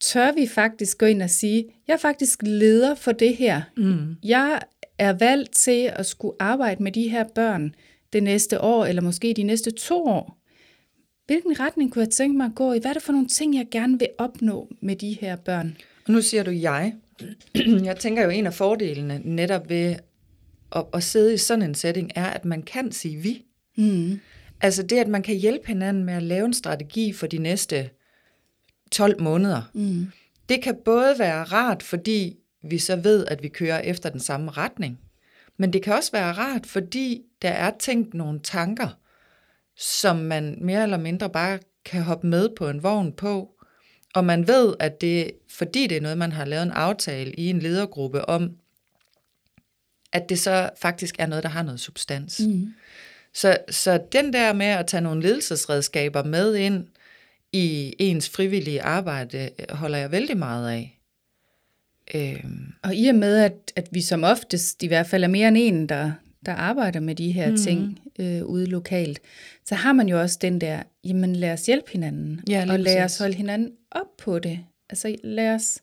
Tør 0.00 0.32
vi 0.32 0.46
faktisk 0.46 0.98
gå 0.98 1.06
ind 1.06 1.22
og 1.22 1.30
sige, 1.30 1.64
jeg 1.88 1.94
er 1.94 1.98
faktisk 1.98 2.42
leder 2.42 2.94
for 2.94 3.12
det 3.12 3.36
her. 3.36 3.62
Mm. 3.76 4.16
Jeg 4.24 4.60
er 4.98 5.12
valgt 5.12 5.54
til 5.54 5.90
at 5.92 6.06
skulle 6.06 6.36
arbejde 6.40 6.82
med 6.82 6.92
de 6.92 7.08
her 7.08 7.24
børn 7.34 7.74
det 8.12 8.22
næste 8.22 8.60
år, 8.60 8.86
eller 8.86 9.02
måske 9.02 9.34
de 9.36 9.42
næste 9.42 9.70
to 9.70 10.04
år. 10.04 10.38
Hvilken 11.26 11.60
retning 11.60 11.92
kunne 11.92 12.04
jeg 12.04 12.10
tænke 12.10 12.36
mig 12.36 12.46
at 12.46 12.54
gå 12.54 12.72
i? 12.72 12.78
Hvad 12.78 12.90
er 12.90 12.94
det 12.94 13.02
for 13.02 13.12
nogle 13.12 13.28
ting, 13.28 13.56
jeg 13.56 13.66
gerne 13.70 13.98
vil 13.98 14.08
opnå 14.18 14.68
med 14.80 14.96
de 14.96 15.12
her 15.20 15.36
børn? 15.36 15.76
Og 16.06 16.12
nu 16.12 16.22
siger 16.22 16.42
du 16.42 16.50
jeg. 16.50 16.94
Jeg 17.84 17.96
tænker 17.96 18.22
jo, 18.22 18.30
en 18.30 18.46
af 18.46 18.54
fordelene 18.54 19.20
netop 19.24 19.68
ved 19.68 19.96
at, 20.72 20.84
at 20.94 21.02
sidde 21.02 21.34
i 21.34 21.36
sådan 21.36 21.62
en 21.62 21.74
setting, 21.74 22.10
er, 22.14 22.26
at 22.26 22.44
man 22.44 22.62
kan 22.62 22.92
sige 22.92 23.16
vi. 23.16 23.44
Mm. 23.76 24.20
Altså 24.60 24.82
det, 24.82 24.98
at 24.98 25.08
man 25.08 25.22
kan 25.22 25.36
hjælpe 25.36 25.66
hinanden 25.66 26.04
med 26.04 26.14
at 26.14 26.22
lave 26.22 26.44
en 26.44 26.54
strategi 26.54 27.12
for 27.12 27.26
de 27.26 27.38
næste 27.38 27.90
12 28.92 29.22
måneder. 29.22 29.62
Mm. 29.74 30.06
Det 30.48 30.62
kan 30.62 30.76
både 30.84 31.14
være 31.18 31.44
rart, 31.44 31.82
fordi 31.82 32.36
vi 32.62 32.78
så 32.78 32.96
ved, 32.96 33.26
at 33.26 33.42
vi 33.42 33.48
kører 33.48 33.78
efter 33.80 34.10
den 34.10 34.20
samme 34.20 34.50
retning. 34.50 35.00
Men 35.56 35.72
det 35.72 35.82
kan 35.82 35.94
også 35.94 36.12
være 36.12 36.32
rart, 36.32 36.66
fordi 36.66 37.22
der 37.42 37.48
er 37.48 37.70
tænkt 37.78 38.14
nogle 38.14 38.40
tanker, 38.40 38.88
som 39.76 40.16
man 40.16 40.58
mere 40.60 40.82
eller 40.82 40.98
mindre 40.98 41.30
bare 41.30 41.58
kan 41.84 42.02
hoppe 42.02 42.26
med 42.26 42.48
på 42.56 42.68
en 42.68 42.82
vogn 42.82 43.12
på. 43.12 43.55
Og 44.16 44.24
man 44.24 44.48
ved, 44.48 44.74
at 44.80 45.00
det, 45.00 45.30
fordi 45.50 45.86
det 45.86 45.96
er 45.96 46.00
noget, 46.00 46.18
man 46.18 46.32
har 46.32 46.44
lavet 46.44 46.62
en 46.62 46.70
aftale 46.70 47.32
i 47.32 47.50
en 47.50 47.58
ledergruppe 47.58 48.28
om, 48.28 48.50
at 50.12 50.28
det 50.28 50.38
så 50.38 50.70
faktisk 50.80 51.14
er 51.18 51.26
noget, 51.26 51.44
der 51.44 51.50
har 51.50 51.62
noget 51.62 51.80
substans. 51.80 52.40
Mm. 52.40 52.74
Så, 53.34 53.58
så 53.70 54.00
den 54.12 54.32
der 54.32 54.52
med 54.52 54.66
at 54.66 54.86
tage 54.86 55.00
nogle 55.00 55.22
ledelsesredskaber 55.22 56.24
med 56.24 56.54
ind 56.54 56.86
i 57.52 57.94
ens 57.98 58.28
frivillige 58.28 58.82
arbejde, 58.82 59.50
holder 59.70 59.98
jeg 59.98 60.10
vældig 60.10 60.36
meget 60.36 60.70
af. 60.70 61.00
Øhm. 62.14 62.72
Og 62.82 62.94
i 62.94 63.08
og 63.08 63.14
med, 63.14 63.38
at, 63.38 63.72
at 63.76 63.88
vi 63.90 64.00
som 64.00 64.24
oftest, 64.24 64.82
i 64.82 64.86
hvert 64.86 65.06
fald 65.06 65.24
er 65.24 65.28
mere 65.28 65.48
end 65.48 65.56
en, 65.60 65.88
der, 65.88 66.12
der 66.46 66.52
arbejder 66.52 67.00
med 67.00 67.14
de 67.14 67.32
her 67.32 67.50
mm. 67.50 67.56
ting 67.56 68.00
øh, 68.18 68.44
ude 68.44 68.66
lokalt, 68.66 69.20
så 69.66 69.74
har 69.74 69.92
man 69.92 70.08
jo 70.08 70.20
også 70.20 70.38
den 70.40 70.60
der, 70.60 70.82
jamen 71.04 71.36
lad 71.36 71.52
os 71.52 71.66
hjælpe 71.66 71.92
hinanden, 71.92 72.40
ja, 72.48 72.66
og 72.68 72.78
lad 72.78 73.04
os 73.04 73.18
holde 73.18 73.34
hinanden 73.34 73.72
op 73.96 74.16
på 74.18 74.38
det. 74.38 74.60
Altså 74.90 75.16
lad 75.24 75.54
os, 75.54 75.82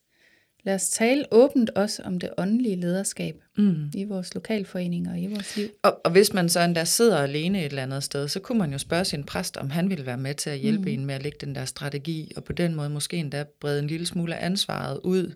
lad 0.63 0.75
os 0.75 0.89
tale 0.89 1.25
åbent 1.31 1.69
også 1.69 2.03
om 2.03 2.19
det 2.19 2.29
åndelige 2.37 2.75
lederskab 2.75 3.35
mm. 3.57 3.91
i 3.95 4.03
vores 4.03 4.33
lokalforeninger 4.33 5.11
og 5.11 5.19
i 5.19 5.27
vores 5.27 5.57
liv. 5.57 5.67
Og, 5.83 6.01
og 6.05 6.11
hvis 6.11 6.33
man 6.33 6.49
så 6.49 6.59
endda 6.59 6.85
sidder 6.85 7.17
alene 7.17 7.59
et 7.59 7.65
eller 7.65 7.83
andet 7.83 8.03
sted, 8.03 8.27
så 8.27 8.39
kunne 8.39 8.57
man 8.59 8.71
jo 8.71 8.77
spørge 8.77 9.05
sin 9.05 9.23
præst, 9.23 9.57
om 9.57 9.69
han 9.69 9.89
ville 9.89 10.05
være 10.05 10.17
med 10.17 10.35
til 10.35 10.49
at 10.49 10.59
hjælpe 10.59 10.83
mm. 10.83 10.87
en 10.87 11.05
med 11.05 11.15
at 11.15 11.23
lægge 11.23 11.37
den 11.41 11.55
der 11.55 11.65
strategi, 11.65 12.31
og 12.35 12.43
på 12.43 12.53
den 12.53 12.75
måde 12.75 12.89
måske 12.89 13.17
endda 13.17 13.45
brede 13.61 13.79
en 13.79 13.87
lille 13.87 14.05
smule 14.05 14.35
af 14.35 14.45
ansvaret 14.45 14.99
ud 15.03 15.33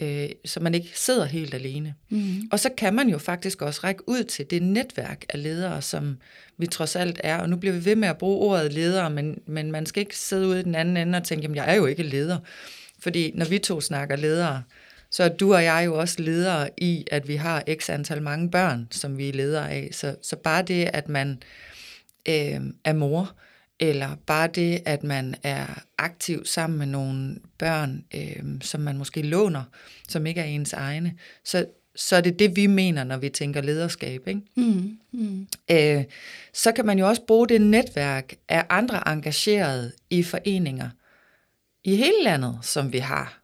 øh, 0.00 0.28
så 0.44 0.60
man 0.60 0.74
ikke 0.74 0.90
sidder 0.94 1.24
helt 1.24 1.54
alene. 1.54 1.94
Mm. 2.08 2.42
Og 2.52 2.60
så 2.60 2.70
kan 2.76 2.94
man 2.94 3.08
jo 3.08 3.18
faktisk 3.18 3.62
også 3.62 3.80
række 3.84 4.08
ud 4.08 4.24
til 4.24 4.50
det 4.50 4.62
netværk 4.62 5.24
af 5.28 5.42
ledere, 5.42 5.82
som 5.82 6.18
vi 6.58 6.66
trods 6.66 6.96
alt 6.96 7.20
er. 7.24 7.36
Og 7.36 7.48
nu 7.48 7.56
bliver 7.56 7.74
vi 7.74 7.84
ved 7.84 7.96
med 7.96 8.08
at 8.08 8.18
bruge 8.18 8.50
ordet 8.50 8.72
ledere, 8.72 9.10
men, 9.10 9.38
men 9.46 9.72
man 9.72 9.86
skal 9.86 10.00
ikke 10.00 10.18
sidde 10.18 10.46
ude 10.48 10.60
i 10.60 10.62
den 10.62 10.74
anden 10.74 10.96
ende 10.96 11.16
og 11.16 11.24
tænke, 11.24 11.42
jamen 11.42 11.56
jeg 11.56 11.70
er 11.70 11.74
jo 11.74 11.86
ikke 11.86 12.02
leder. 12.02 12.38
Fordi 12.98 13.32
når 13.34 13.46
vi 13.46 13.58
to 13.58 13.80
snakker 13.80 14.16
ledere, 14.16 14.62
så 15.10 15.22
er 15.22 15.28
du 15.28 15.54
og 15.54 15.64
jeg 15.64 15.82
jo 15.86 15.98
også 15.98 16.22
ledere 16.22 16.70
i, 16.76 17.04
at 17.10 17.28
vi 17.28 17.36
har 17.36 17.64
x 17.80 17.90
antal 17.90 18.22
mange 18.22 18.50
børn, 18.50 18.88
som 18.90 19.18
vi 19.18 19.28
er 19.28 19.32
ledere 19.32 19.70
af. 19.70 19.88
Så, 19.92 20.16
så 20.22 20.36
bare 20.36 20.62
det, 20.62 20.90
at 20.92 21.08
man 21.08 21.42
øh, 22.28 22.60
er 22.84 22.92
mor, 22.92 23.20
øh, 23.20 23.49
eller 23.80 24.16
bare 24.26 24.48
det, 24.48 24.82
at 24.84 25.04
man 25.04 25.34
er 25.42 25.66
aktiv 25.98 26.44
sammen 26.44 26.78
med 26.78 26.86
nogle 26.86 27.36
børn, 27.58 28.04
øh, 28.14 28.60
som 28.60 28.80
man 28.80 28.98
måske 28.98 29.22
låner, 29.22 29.62
som 30.08 30.26
ikke 30.26 30.40
er 30.40 30.44
ens 30.44 30.72
egne, 30.72 31.14
så, 31.44 31.66
så 31.96 32.16
er 32.16 32.20
det 32.20 32.38
det, 32.38 32.56
vi 32.56 32.66
mener, 32.66 33.04
når 33.04 33.16
vi 33.16 33.28
tænker 33.28 33.60
lederskab. 33.60 34.28
Ikke? 34.28 34.40
Mm, 34.56 34.98
mm. 35.12 35.46
Øh, 35.70 36.04
så 36.52 36.72
kan 36.72 36.86
man 36.86 36.98
jo 36.98 37.08
også 37.08 37.22
bruge 37.26 37.48
det 37.48 37.60
netværk 37.60 38.34
af 38.48 38.66
andre 38.68 39.08
engagerede 39.08 39.92
i 40.10 40.22
foreninger 40.22 40.90
i 41.84 41.96
hele 41.96 42.22
landet, 42.24 42.58
som 42.62 42.92
vi 42.92 42.98
har. 42.98 43.40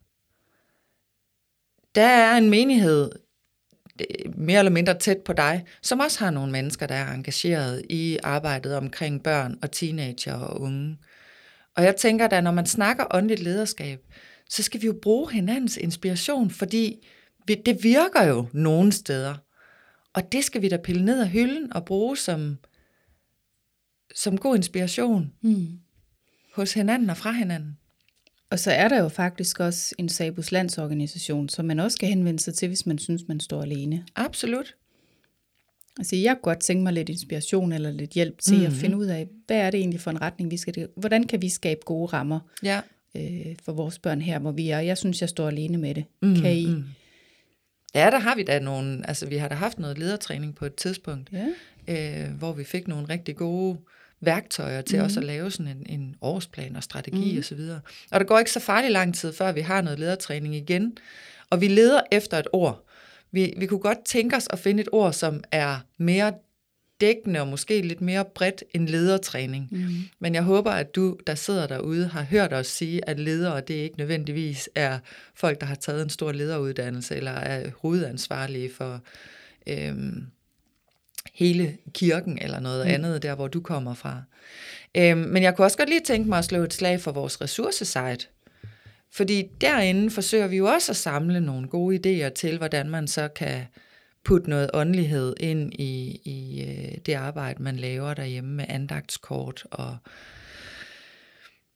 Der 1.95 2.07
er 2.07 2.37
en 2.37 2.51
menighed 2.51 3.11
mere 4.35 4.59
eller 4.59 4.73
mindre 4.73 4.99
tæt 4.99 5.19
på 5.25 5.33
dig, 5.33 5.65
som 5.83 6.01
også 6.01 6.19
har 6.19 6.31
nogle 6.31 6.53
mennesker, 6.53 6.87
der 6.87 6.95
er 6.95 7.13
engageret 7.13 7.83
i 7.91 8.19
arbejdet 8.23 8.77
omkring 8.77 9.23
børn 9.23 9.59
og 9.63 9.73
teenager 9.73 10.35
og 10.35 10.61
unge. 10.61 10.99
Og 11.77 11.85
jeg 11.85 11.97
tænker 11.97 12.27
da, 12.27 12.41
når 12.41 12.51
man 12.51 12.67
snakker 12.67 13.05
åndeligt 13.11 13.43
lederskab, 13.43 14.01
så 14.51 14.63
skal 14.63 14.83
vi 14.83 14.87
jo 14.87 14.99
bruge 15.03 15.33
hinandens 15.33 15.77
inspiration, 15.77 16.51
fordi 16.51 17.07
det 17.49 17.83
virker 17.83 18.23
jo 18.23 18.49
nogle 18.53 18.93
steder. 18.93 19.35
Og 20.15 20.33
det 20.33 20.45
skal 20.45 20.63
vi 20.63 20.69
da 20.69 20.77
pille 20.77 21.05
ned 21.05 21.21
af 21.21 21.29
hylden 21.29 21.73
og 21.73 21.85
bruge 21.85 22.17
som, 22.17 22.59
som 24.15 24.39
god 24.39 24.57
inspiration 24.57 25.33
mm. 25.43 25.69
hos 26.55 26.75
hinanden 26.75 27.11
og 27.11 27.17
fra 27.17 27.33
hinanden. 27.33 27.79
Og 28.51 28.59
så 28.59 28.71
er 28.71 28.89
der 28.89 29.03
jo 29.03 29.09
faktisk 29.09 29.61
også 29.61 29.95
en 29.99 30.09
Sabus 30.09 30.53
landsorganisation, 30.53 31.49
som 31.49 31.65
man 31.65 31.81
også 31.81 31.99
kan 31.99 32.09
henvende 32.09 32.41
sig 32.41 32.55
til, 32.55 32.69
hvis 32.69 32.87
man 32.87 32.99
synes, 32.99 33.23
man 33.29 33.41
står 33.41 33.63
alene. 33.63 34.05
Absolut. 34.17 34.75
Altså, 35.99 36.17
jeg 36.17 36.35
kunne 36.35 36.43
godt 36.43 36.61
tænke 36.61 36.83
mig 36.83 36.93
lidt 36.93 37.09
inspiration 37.09 37.73
eller 37.73 37.91
lidt 37.91 38.11
hjælp 38.11 38.39
til 38.39 38.53
mm-hmm. 38.53 38.67
at 38.67 38.73
mhm. 38.73 38.81
finde 38.81 38.97
ud 38.97 39.07
af, 39.07 39.29
hvad 39.47 39.57
er 39.57 39.71
det 39.71 39.81
egentlig 39.81 40.01
for 40.01 40.11
en 40.11 40.21
retning, 40.23 40.51
vi 40.51 40.57
skal... 40.57 40.89
Hvordan 40.97 41.25
kan 41.25 41.43
vi 41.43 41.49
skabe 41.49 41.81
gode 41.85 42.07
rammer 42.07 42.41
ja. 42.63 42.81
øh, 43.17 43.57
for 43.63 43.73
vores 43.73 43.99
børn 43.99 44.21
her, 44.21 44.39
hvor 44.39 44.53
vi 44.53 44.69
er? 44.69 44.81
Jeg 44.81 44.99
synes, 44.99 45.21
jeg 45.21 45.29
står 45.29 45.49
alene 45.49 45.79
med 45.79 45.95
det. 45.95 46.05
Mm-hmm. 46.23 46.41
Kan 46.41 46.57
I... 46.57 46.75
Ja, 47.95 48.11
der 48.11 48.19
har 48.19 48.37
vi 48.37 48.43
da 48.43 48.59
nogle... 48.59 49.09
Altså, 49.09 49.27
vi 49.27 49.37
har 49.37 49.49
da 49.49 49.55
haft 49.55 49.79
noget 49.79 49.99
ledertræning 49.99 50.55
på 50.55 50.65
et 50.65 50.75
tidspunkt, 50.75 51.31
ja. 51.33 52.25
øh, 52.27 52.33
hvor 52.39 52.53
vi 52.53 52.65
fik 52.65 52.89
nogle 52.89 53.09
rigtig 53.09 53.37
gode 53.37 53.79
værktøjer 54.27 54.83
til 54.83 54.99
mm. 54.99 55.05
også 55.05 55.21
at 55.21 55.27
lave 55.27 55.51
sådan 55.51 55.77
en, 55.77 56.01
en 56.01 56.15
årsplan 56.21 56.77
og 56.77 56.83
strategi 56.83 57.33
mm. 57.33 57.39
osv. 57.39 57.61
Og, 57.61 57.81
og 58.11 58.21
der 58.21 58.27
går 58.27 58.39
ikke 58.39 58.51
så 58.51 58.61
farlig 58.61 58.91
lang 58.91 59.15
tid, 59.15 59.33
før 59.33 59.53
vi 59.53 59.61
har 59.61 59.83
noget 59.83 59.99
ledertræning 59.99 60.55
igen, 60.55 60.99
og 61.51 61.61
vi 61.61 61.69
leder 61.69 62.01
efter 62.13 62.39
et 62.39 62.47
ord. 62.53 62.85
Vi, 63.33 63.55
vi 63.57 63.67
kunne 63.67 63.81
godt 63.81 64.05
tænke 64.05 64.37
os 64.37 64.49
at 64.51 64.59
finde 64.59 64.81
et 64.81 64.89
ord, 64.93 65.13
som 65.13 65.45
er 65.53 65.79
mere 65.99 66.33
dækkende 67.01 67.41
og 67.41 67.49
måske 67.49 67.83
lidt 67.83 68.01
mere 68.01 68.25
bredt 68.35 68.65
end 68.75 68.89
ledertræning. 68.89 69.69
Mm. 69.71 69.89
Men 70.19 70.35
jeg 70.35 70.43
håber, 70.43 70.71
at 70.71 70.95
du, 70.95 71.17
der 71.27 71.35
sidder 71.35 71.67
derude, 71.67 72.07
har 72.07 72.23
hørt 72.23 72.53
os 72.53 72.67
sige, 72.67 73.09
at 73.09 73.21
ledere, 73.21 73.61
det 73.61 73.75
ikke 73.75 73.99
nødvendigvis 73.99 74.69
er 74.75 74.99
folk, 75.35 75.61
der 75.61 75.67
har 75.67 75.75
taget 75.75 76.03
en 76.03 76.11
stor 76.11 76.33
lederuddannelse, 76.33 77.17
eller 77.17 77.31
er 77.31 77.71
hovedansvarlige 77.81 78.71
for 78.75 79.01
øhm, 79.67 80.27
hele 81.37 81.77
kirken 81.93 82.39
eller 82.43 82.61
noget 82.61 82.87
mm. 82.87 82.93
andet, 82.93 83.23
der 83.23 83.35
hvor 83.35 83.49
du 83.49 83.61
kommer 83.61 83.95
fra. 83.95 84.23
Øhm, 84.95 85.19
men 85.19 85.43
jeg 85.43 85.57
kunne 85.57 85.65
også 85.65 85.79
godt 85.79 85.89
lige 85.89 86.01
tænke 86.01 86.29
mig 86.29 86.39
at 86.39 86.45
slå 86.45 86.63
et 86.63 86.75
slag 86.75 87.01
for 87.01 87.13
vores 87.13 87.41
ressourcesite. 87.41 88.27
Fordi 89.13 89.49
derinde 89.61 90.11
forsøger 90.11 90.47
vi 90.47 90.57
jo 90.57 90.67
også 90.67 90.93
at 90.93 90.97
samle 90.97 91.41
nogle 91.41 91.69
gode 91.69 91.97
idéer 92.27 92.29
til, 92.33 92.59
hvordan 92.59 92.91
man 92.91 93.09
så 93.09 93.29
kan 93.29 93.63
putte 94.25 94.51
noget 94.51 94.71
åndelighed 94.75 95.35
ind 95.41 95.73
i, 95.75 96.21
i 96.25 96.63
øh, 96.63 96.99
det 97.07 97.15
arbejde, 97.15 97.63
man 97.63 97.77
laver 97.77 98.15
derhjemme 98.15 98.55
med 98.55 98.65
andagtskort 98.69 99.67
og 99.71 99.97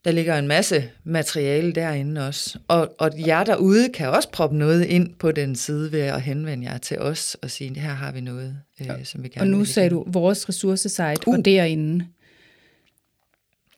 der 0.05 0.13
ligger 0.13 0.39
en 0.39 0.49
masse 0.49 0.91
materiale 1.05 1.73
derinde 1.73 2.27
også. 2.27 2.59
Og, 2.69 2.95
og 2.99 3.11
jer 3.27 3.45
derude 3.45 3.89
kan 3.89 4.09
også 4.09 4.31
proppe 4.31 4.57
noget 4.57 4.85
ind 4.85 5.15
på 5.19 5.33
den 5.33 5.57
side 5.57 5.93
ved 5.93 6.01
at 6.01 6.23
henvende 6.23 6.67
jer 6.67 6.79
til 6.79 6.99
os 6.99 7.37
og 7.43 7.51
sige, 7.51 7.81
her 7.81 7.95
har 7.95 8.13
vi 8.13 8.21
noget, 8.21 8.57
øh, 8.81 8.87
ja. 8.87 9.05
som 9.05 9.23
vi 9.23 9.29
gerne 9.29 9.43
Og 9.43 9.49
nu 9.59 9.65
sagde 9.65 9.91
du 9.91 10.05
vores 10.07 10.49
ressourcesite, 10.49 11.29
uh. 11.29 11.35
og 11.35 11.45
derinde. 11.45 12.07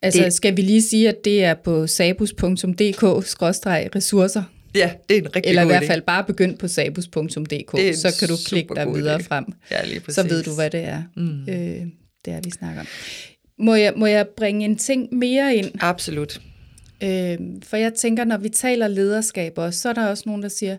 Altså 0.03 0.25
det, 0.25 0.33
skal 0.33 0.57
vi 0.57 0.63
lige 0.63 0.83
sige, 0.83 1.09
at 1.09 1.17
det 1.25 1.45
er 1.45 1.55
på 1.55 1.87
sabus.dk-ressourcer? 1.87 4.43
Ja, 4.75 4.93
det 5.09 5.17
er 5.17 5.21
en 5.21 5.37
rigtig 5.37 5.51
Eller 5.51 5.63
i 5.63 5.67
hvert 5.67 5.85
fald 5.85 6.03
bare 6.03 6.25
begynd 6.25 6.59
på 6.59 6.69
sabus.dk, 6.69 7.97
så 7.97 8.17
kan 8.19 8.29
du 8.29 8.35
klikke 8.47 8.75
dig 8.75 8.95
videre 8.95 9.17
idé. 9.17 9.23
frem. 9.23 9.45
Ja, 9.71 9.85
lige 9.85 10.03
så 10.09 10.23
ved 10.23 10.43
du, 10.43 10.55
hvad 10.55 10.71
det 10.71 10.85
er, 10.85 11.03
mm. 11.17 11.43
øh, 11.49 11.87
det 12.25 12.33
er, 12.33 12.41
vi 12.45 12.51
snakker 12.51 12.81
om. 12.81 12.87
Må 13.63 13.75
jeg, 13.75 13.93
må 13.97 14.07
jeg 14.07 14.29
bringe 14.29 14.65
en 14.65 14.77
ting 14.77 15.15
mere 15.15 15.55
ind? 15.57 15.71
Absolut. 15.81 16.41
Øh, 17.03 17.39
for 17.63 17.77
jeg 17.77 17.95
tænker, 17.95 18.25
når 18.25 18.37
vi 18.37 18.49
taler 18.49 18.89
lederskab 18.89 19.59
også, 19.59 19.81
så 19.81 19.89
er 19.89 19.93
der 19.93 20.07
også 20.07 20.23
nogen, 20.27 20.43
der 20.43 20.49
siger, 20.49 20.77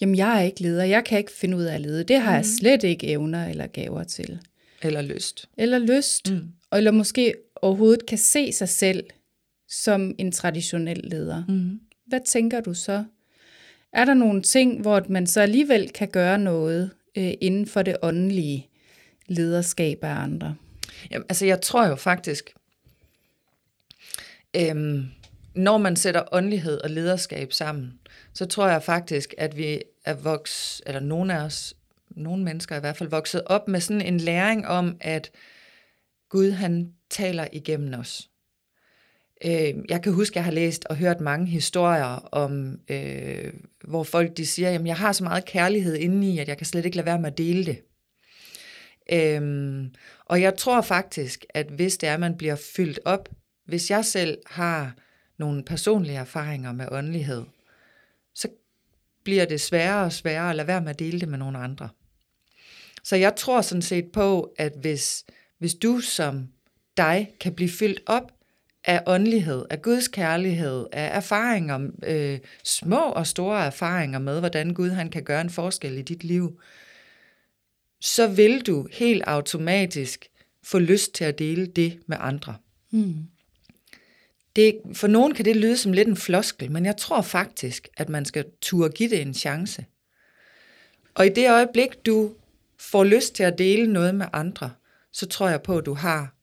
jamen 0.00 0.16
jeg 0.16 0.38
er 0.38 0.42
ikke 0.42 0.62
leder, 0.62 0.84
jeg 0.84 1.04
kan 1.04 1.18
ikke 1.18 1.32
finde 1.32 1.56
ud 1.56 1.62
af 1.62 1.74
at 1.74 1.80
lede. 1.80 2.04
Det 2.04 2.20
har 2.20 2.30
mm. 2.30 2.36
jeg 2.36 2.46
slet 2.46 2.84
ikke 2.84 3.06
evner 3.06 3.48
eller 3.48 3.66
gaver 3.66 4.04
til. 4.04 4.38
Eller 4.82 5.02
lyst. 5.02 5.48
Eller 5.58 5.78
lyst. 5.78 6.30
Mm. 6.30 6.40
Eller 6.72 6.90
måske 6.90 7.34
overhovedet 7.62 8.06
kan 8.06 8.18
se 8.18 8.52
sig 8.52 8.68
selv 8.68 9.04
som 9.68 10.14
en 10.18 10.32
traditionel 10.32 11.00
leder. 11.04 11.44
Mm. 11.48 11.80
Hvad 12.06 12.20
tænker 12.26 12.60
du 12.60 12.74
så? 12.74 13.04
Er 13.92 14.04
der 14.04 14.14
nogle 14.14 14.42
ting, 14.42 14.80
hvor 14.80 15.02
man 15.08 15.26
så 15.26 15.40
alligevel 15.40 15.90
kan 15.90 16.08
gøre 16.08 16.38
noget 16.38 16.90
øh, 17.18 17.32
inden 17.40 17.66
for 17.66 17.82
det 17.82 17.96
åndelige 18.02 18.68
lederskab 19.28 20.04
af 20.04 20.14
andre? 20.14 20.54
Jamen, 21.10 21.26
altså 21.28 21.46
jeg 21.46 21.60
tror 21.60 21.86
jo 21.86 21.96
faktisk, 21.96 22.50
øhm, 24.56 25.04
når 25.54 25.78
man 25.78 25.96
sætter 25.96 26.22
åndelighed 26.32 26.80
og 26.80 26.90
lederskab 26.90 27.52
sammen, 27.52 27.98
så 28.34 28.46
tror 28.46 28.68
jeg 28.68 28.82
faktisk, 28.82 29.34
at 29.38 29.56
vi 29.56 29.82
er 30.04 30.14
vokset, 30.14 30.82
eller 30.86 31.00
nogle 31.00 31.34
af 31.34 31.44
os, 31.44 31.74
nogle 32.10 32.44
mennesker 32.44 32.74
er 32.74 32.78
i 32.78 32.80
hvert 32.80 32.96
fald 32.96 33.08
vokset 33.08 33.42
op 33.46 33.68
med 33.68 33.80
sådan 33.80 34.02
en 34.02 34.20
læring 34.20 34.66
om, 34.66 34.96
at 35.00 35.30
Gud 36.28 36.50
han 36.50 36.92
taler 37.10 37.46
igennem 37.52 38.00
os. 38.00 38.30
Øh, 39.44 39.74
jeg 39.88 40.02
kan 40.02 40.12
huske, 40.12 40.32
at 40.32 40.36
jeg 40.36 40.44
har 40.44 40.52
læst 40.52 40.84
og 40.84 40.96
hørt 40.96 41.20
mange 41.20 41.46
historier 41.46 42.28
om, 42.32 42.80
øh, 42.88 43.52
hvor 43.84 44.02
folk 44.02 44.36
de 44.36 44.46
siger, 44.46 44.70
at 44.70 44.86
jeg 44.86 44.96
har 44.96 45.12
så 45.12 45.24
meget 45.24 45.44
kærlighed 45.44 45.96
indeni, 45.96 46.38
at 46.38 46.48
jeg 46.48 46.56
kan 46.56 46.66
slet 46.66 46.84
ikke 46.84 46.96
lade 46.96 47.06
være 47.06 47.20
med 47.20 47.32
at 47.32 47.38
dele 47.38 47.66
det. 47.66 47.82
Øhm, 49.12 49.94
og 50.24 50.42
jeg 50.42 50.56
tror 50.56 50.80
faktisk, 50.80 51.44
at 51.48 51.66
hvis 51.66 51.96
det 51.96 52.08
er, 52.08 52.14
at 52.14 52.20
man 52.20 52.36
bliver 52.36 52.56
fyldt 52.76 53.00
op, 53.04 53.28
hvis 53.64 53.90
jeg 53.90 54.04
selv 54.04 54.38
har 54.46 54.94
nogle 55.38 55.64
personlige 55.64 56.18
erfaringer 56.18 56.72
med 56.72 56.86
åndelighed, 56.90 57.44
så 58.34 58.48
bliver 59.24 59.44
det 59.44 59.60
sværere 59.60 60.04
og 60.04 60.12
sværere 60.12 60.50
at 60.50 60.56
lade 60.56 60.68
være 60.68 60.80
med 60.80 60.90
at 60.90 60.98
dele 60.98 61.20
det 61.20 61.28
med 61.28 61.38
nogle 61.38 61.58
andre. 61.58 61.88
Så 63.02 63.16
jeg 63.16 63.36
tror 63.36 63.60
sådan 63.60 63.82
set 63.82 64.12
på, 64.12 64.54
at 64.58 64.72
hvis, 64.80 65.24
hvis 65.58 65.74
du 65.74 66.00
som 66.00 66.48
dig 66.96 67.34
kan 67.40 67.54
blive 67.54 67.70
fyldt 67.70 68.00
op 68.06 68.32
af 68.84 69.02
åndelighed, 69.06 69.64
af 69.70 69.82
Guds 69.82 70.08
kærlighed, 70.08 70.86
af 70.92 71.16
erfaringer, 71.16 71.90
øh, 72.02 72.38
små 72.64 73.00
og 73.00 73.26
store 73.26 73.66
erfaringer 73.66 74.18
med, 74.18 74.38
hvordan 74.38 74.74
Gud 74.74 74.90
han 74.90 75.10
kan 75.10 75.22
gøre 75.22 75.40
en 75.40 75.50
forskel 75.50 75.98
i 75.98 76.02
dit 76.02 76.24
liv, 76.24 76.60
så 78.06 78.26
vil 78.26 78.60
du 78.60 78.88
helt 78.92 79.22
automatisk 79.26 80.30
få 80.64 80.78
lyst 80.78 81.14
til 81.14 81.24
at 81.24 81.38
dele 81.38 81.66
det 81.66 81.98
med 82.06 82.16
andre. 82.20 82.56
Mm. 82.90 83.14
Det, 84.56 84.80
for 84.94 85.06
nogen 85.06 85.34
kan 85.34 85.44
det 85.44 85.56
lyde 85.56 85.76
som 85.76 85.92
lidt 85.92 86.08
en 86.08 86.16
floskel, 86.16 86.72
men 86.72 86.86
jeg 86.86 86.96
tror 86.96 87.22
faktisk, 87.22 87.88
at 87.96 88.08
man 88.08 88.24
skal 88.24 88.44
turde 88.60 88.92
give 88.92 89.10
det 89.10 89.22
en 89.22 89.34
chance. 89.34 89.84
Og 91.14 91.26
i 91.26 91.28
det 91.28 91.50
øjeblik, 91.50 92.06
du 92.06 92.34
får 92.78 93.04
lyst 93.04 93.34
til 93.34 93.42
at 93.42 93.58
dele 93.58 93.92
noget 93.92 94.14
med 94.14 94.26
andre, 94.32 94.70
så 95.12 95.26
tror 95.26 95.48
jeg 95.48 95.62
på, 95.62 95.78
at 95.78 95.86
du 95.86 95.94
har 95.94 96.34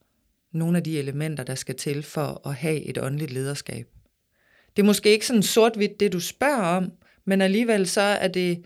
nogle 0.52 0.78
af 0.78 0.84
de 0.84 1.00
elementer, 1.00 1.44
der 1.44 1.56
skal 1.56 1.76
til 1.76 2.04
for 2.04 2.48
at 2.48 2.56
have 2.56 2.82
et 2.82 2.98
åndeligt 2.98 3.32
lederskab. 3.32 3.88
Det 4.76 4.82
er 4.82 4.86
måske 4.86 5.10
ikke 5.12 5.28
sådan 5.28 5.44
sort-hvidt, 5.44 6.00
det 6.00 6.14
du 6.14 6.20
spørger 6.20 6.64
om, 6.64 6.92
men 7.26 7.42
alligevel 7.42 7.88
så 7.88 8.02
er 8.02 8.28
det, 8.28 8.64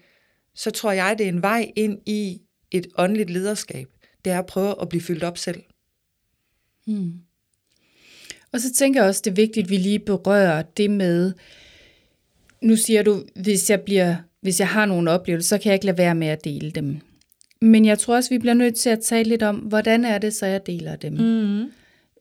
så 0.55 0.71
tror 0.71 0.91
jeg, 0.91 1.15
det 1.17 1.23
er 1.23 1.29
en 1.29 1.41
vej 1.41 1.71
ind 1.75 1.99
i 2.05 2.41
et 2.71 2.87
åndeligt 2.97 3.29
lederskab. 3.29 3.87
Det 4.25 4.33
er 4.33 4.39
at 4.39 4.45
prøve 4.45 4.81
at 4.81 4.89
blive 4.89 5.01
fyldt 5.01 5.23
op 5.23 5.37
selv. 5.37 5.63
Mm. 6.87 7.13
Og 8.51 8.59
så 8.59 8.73
tænker 8.73 9.01
jeg 9.01 9.07
også, 9.07 9.21
det 9.25 9.31
er 9.31 9.35
vigtigt, 9.35 9.63
at 9.63 9.69
vi 9.69 9.77
lige 9.77 9.99
berører 9.99 10.61
det 10.61 10.91
med, 10.91 11.33
nu 12.61 12.75
siger 12.75 13.03
du, 13.03 13.23
hvis 13.35 13.69
jeg, 13.69 13.81
bliver, 13.81 14.15
hvis 14.41 14.59
jeg 14.59 14.67
har 14.67 14.85
nogle 14.85 15.11
oplevelser, 15.11 15.57
så 15.57 15.61
kan 15.61 15.69
jeg 15.69 15.75
ikke 15.75 15.85
lade 15.85 15.97
være 15.97 16.15
med 16.15 16.27
at 16.27 16.43
dele 16.43 16.71
dem. 16.71 16.99
Men 17.61 17.85
jeg 17.85 17.99
tror 17.99 18.15
også, 18.15 18.29
vi 18.29 18.37
bliver 18.37 18.53
nødt 18.53 18.75
til 18.75 18.89
at 18.89 18.99
tale 18.99 19.29
lidt 19.29 19.43
om, 19.43 19.55
hvordan 19.55 20.05
er 20.05 20.17
det 20.17 20.33
så, 20.33 20.45
jeg 20.45 20.65
deler 20.65 20.95
dem. 20.95 21.13
Mm. 21.13 21.71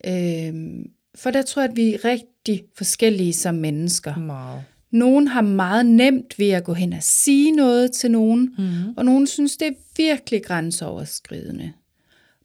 Øhm, 0.06 0.90
for 1.14 1.30
der 1.30 1.42
tror 1.42 1.62
jeg, 1.62 1.70
at 1.70 1.76
vi 1.76 1.94
er 1.94 2.04
rigtig 2.04 2.64
forskellige 2.76 3.32
som 3.32 3.54
mennesker. 3.54 4.16
Meget. 4.16 4.64
Nogen 4.90 5.28
har 5.28 5.40
meget 5.40 5.86
nemt 5.86 6.38
ved 6.38 6.50
at 6.50 6.64
gå 6.64 6.72
hen 6.74 6.92
og 6.92 7.02
sige 7.02 7.50
noget 7.50 7.92
til 7.92 8.10
nogen, 8.10 8.54
Mm. 8.58 8.94
og 8.96 9.04
nogen 9.04 9.26
synes, 9.26 9.56
det 9.56 9.68
er 9.68 9.72
virkelig 9.96 10.42
grænseoverskridende. 10.42 11.72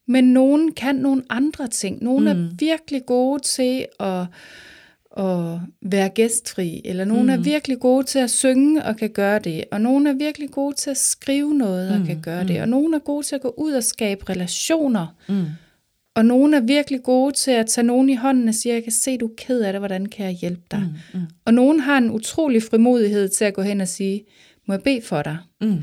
Men 0.07 0.23
nogen 0.23 0.71
kan 0.71 0.95
nogle 0.95 1.23
andre 1.29 1.67
ting. 1.67 2.03
Nogle 2.03 2.33
mm. 2.33 2.39
er 2.45 2.49
virkelig 2.59 3.05
gode 3.05 3.41
til 3.43 3.85
at, 3.99 4.25
at 5.17 5.59
være 5.81 6.09
gæstfri, 6.09 6.81
eller 6.85 7.05
nogen 7.05 7.23
mm. 7.23 7.29
er 7.29 7.37
virkelig 7.37 7.79
gode 7.79 8.03
til 8.03 8.19
at 8.19 8.29
synge 8.31 8.83
og 8.85 8.97
kan 8.97 9.09
gøre 9.09 9.39
det, 9.39 9.63
og 9.71 9.81
nogen 9.81 10.07
er 10.07 10.13
virkelig 10.13 10.51
gode 10.51 10.75
til 10.75 10.89
at 10.89 10.97
skrive 10.97 11.53
noget 11.53 11.89
og 11.91 11.99
Mm, 11.99 12.05
kan 12.05 12.21
gøre 12.21 12.47
det, 12.47 12.61
og 12.61 12.69
nogen 12.69 12.93
er 12.93 12.99
gode 12.99 13.25
til 13.25 13.35
at 13.35 13.41
gå 13.41 13.53
ud 13.57 13.71
og 13.71 13.83
skabe 13.83 14.29
relationer, 14.29 15.07
Mm. 15.29 15.45
Og 16.15 16.25
nogen 16.25 16.53
er 16.53 16.59
virkelig 16.59 17.03
gode 17.03 17.33
til 17.33 17.51
at 17.51 17.67
tage 17.67 17.87
nogen 17.87 18.09
i 18.09 18.15
hånden 18.15 18.47
og 18.47 18.55
sige, 18.55 18.73
jeg 18.75 18.83
kan 18.83 18.91
se, 18.91 19.17
du 19.17 19.25
er 19.27 19.31
ked 19.37 19.61
af 19.61 19.73
det, 19.73 19.81
hvordan 19.81 20.05
kan 20.05 20.25
jeg 20.25 20.33
hjælpe 20.33 20.61
dig? 20.71 20.79
Mm. 21.13 21.19
Mm. 21.19 21.25
Og 21.45 21.53
nogen 21.53 21.79
har 21.79 21.97
en 21.97 22.11
utrolig 22.11 22.63
frimodighed 22.63 23.29
til 23.29 23.45
at 23.45 23.53
gå 23.53 23.61
hen 23.61 23.81
og 23.81 23.87
sige, 23.87 24.23
må 24.67 24.73
jeg 24.73 24.81
bede 24.83 25.01
for 25.01 25.21
dig? 25.21 25.37
Mm. 25.61 25.77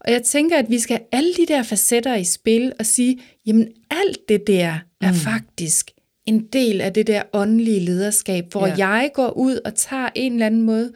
Og 0.00 0.12
jeg 0.12 0.22
tænker, 0.22 0.56
at 0.58 0.70
vi 0.70 0.78
skal 0.78 0.96
have 0.96 1.06
alle 1.12 1.34
de 1.34 1.46
der 1.46 1.62
facetter 1.62 2.14
i 2.14 2.24
spil 2.24 2.72
og 2.78 2.86
sige, 2.86 3.18
jamen 3.46 3.68
alt 3.90 4.18
det 4.28 4.46
der 4.46 4.78
er 5.00 5.10
mm. 5.12 5.16
faktisk 5.16 5.90
en 6.26 6.46
del 6.52 6.80
af 6.80 6.92
det 6.92 7.06
der 7.06 7.22
åndelige 7.32 7.80
lederskab, 7.80 8.44
hvor 8.50 8.66
Ja. 8.66 8.74
jeg 8.88 9.10
går 9.14 9.30
ud 9.30 9.58
og 9.64 9.74
tager 9.74 10.08
en 10.14 10.32
eller 10.32 10.46
anden 10.46 10.62
måde, 10.62 10.92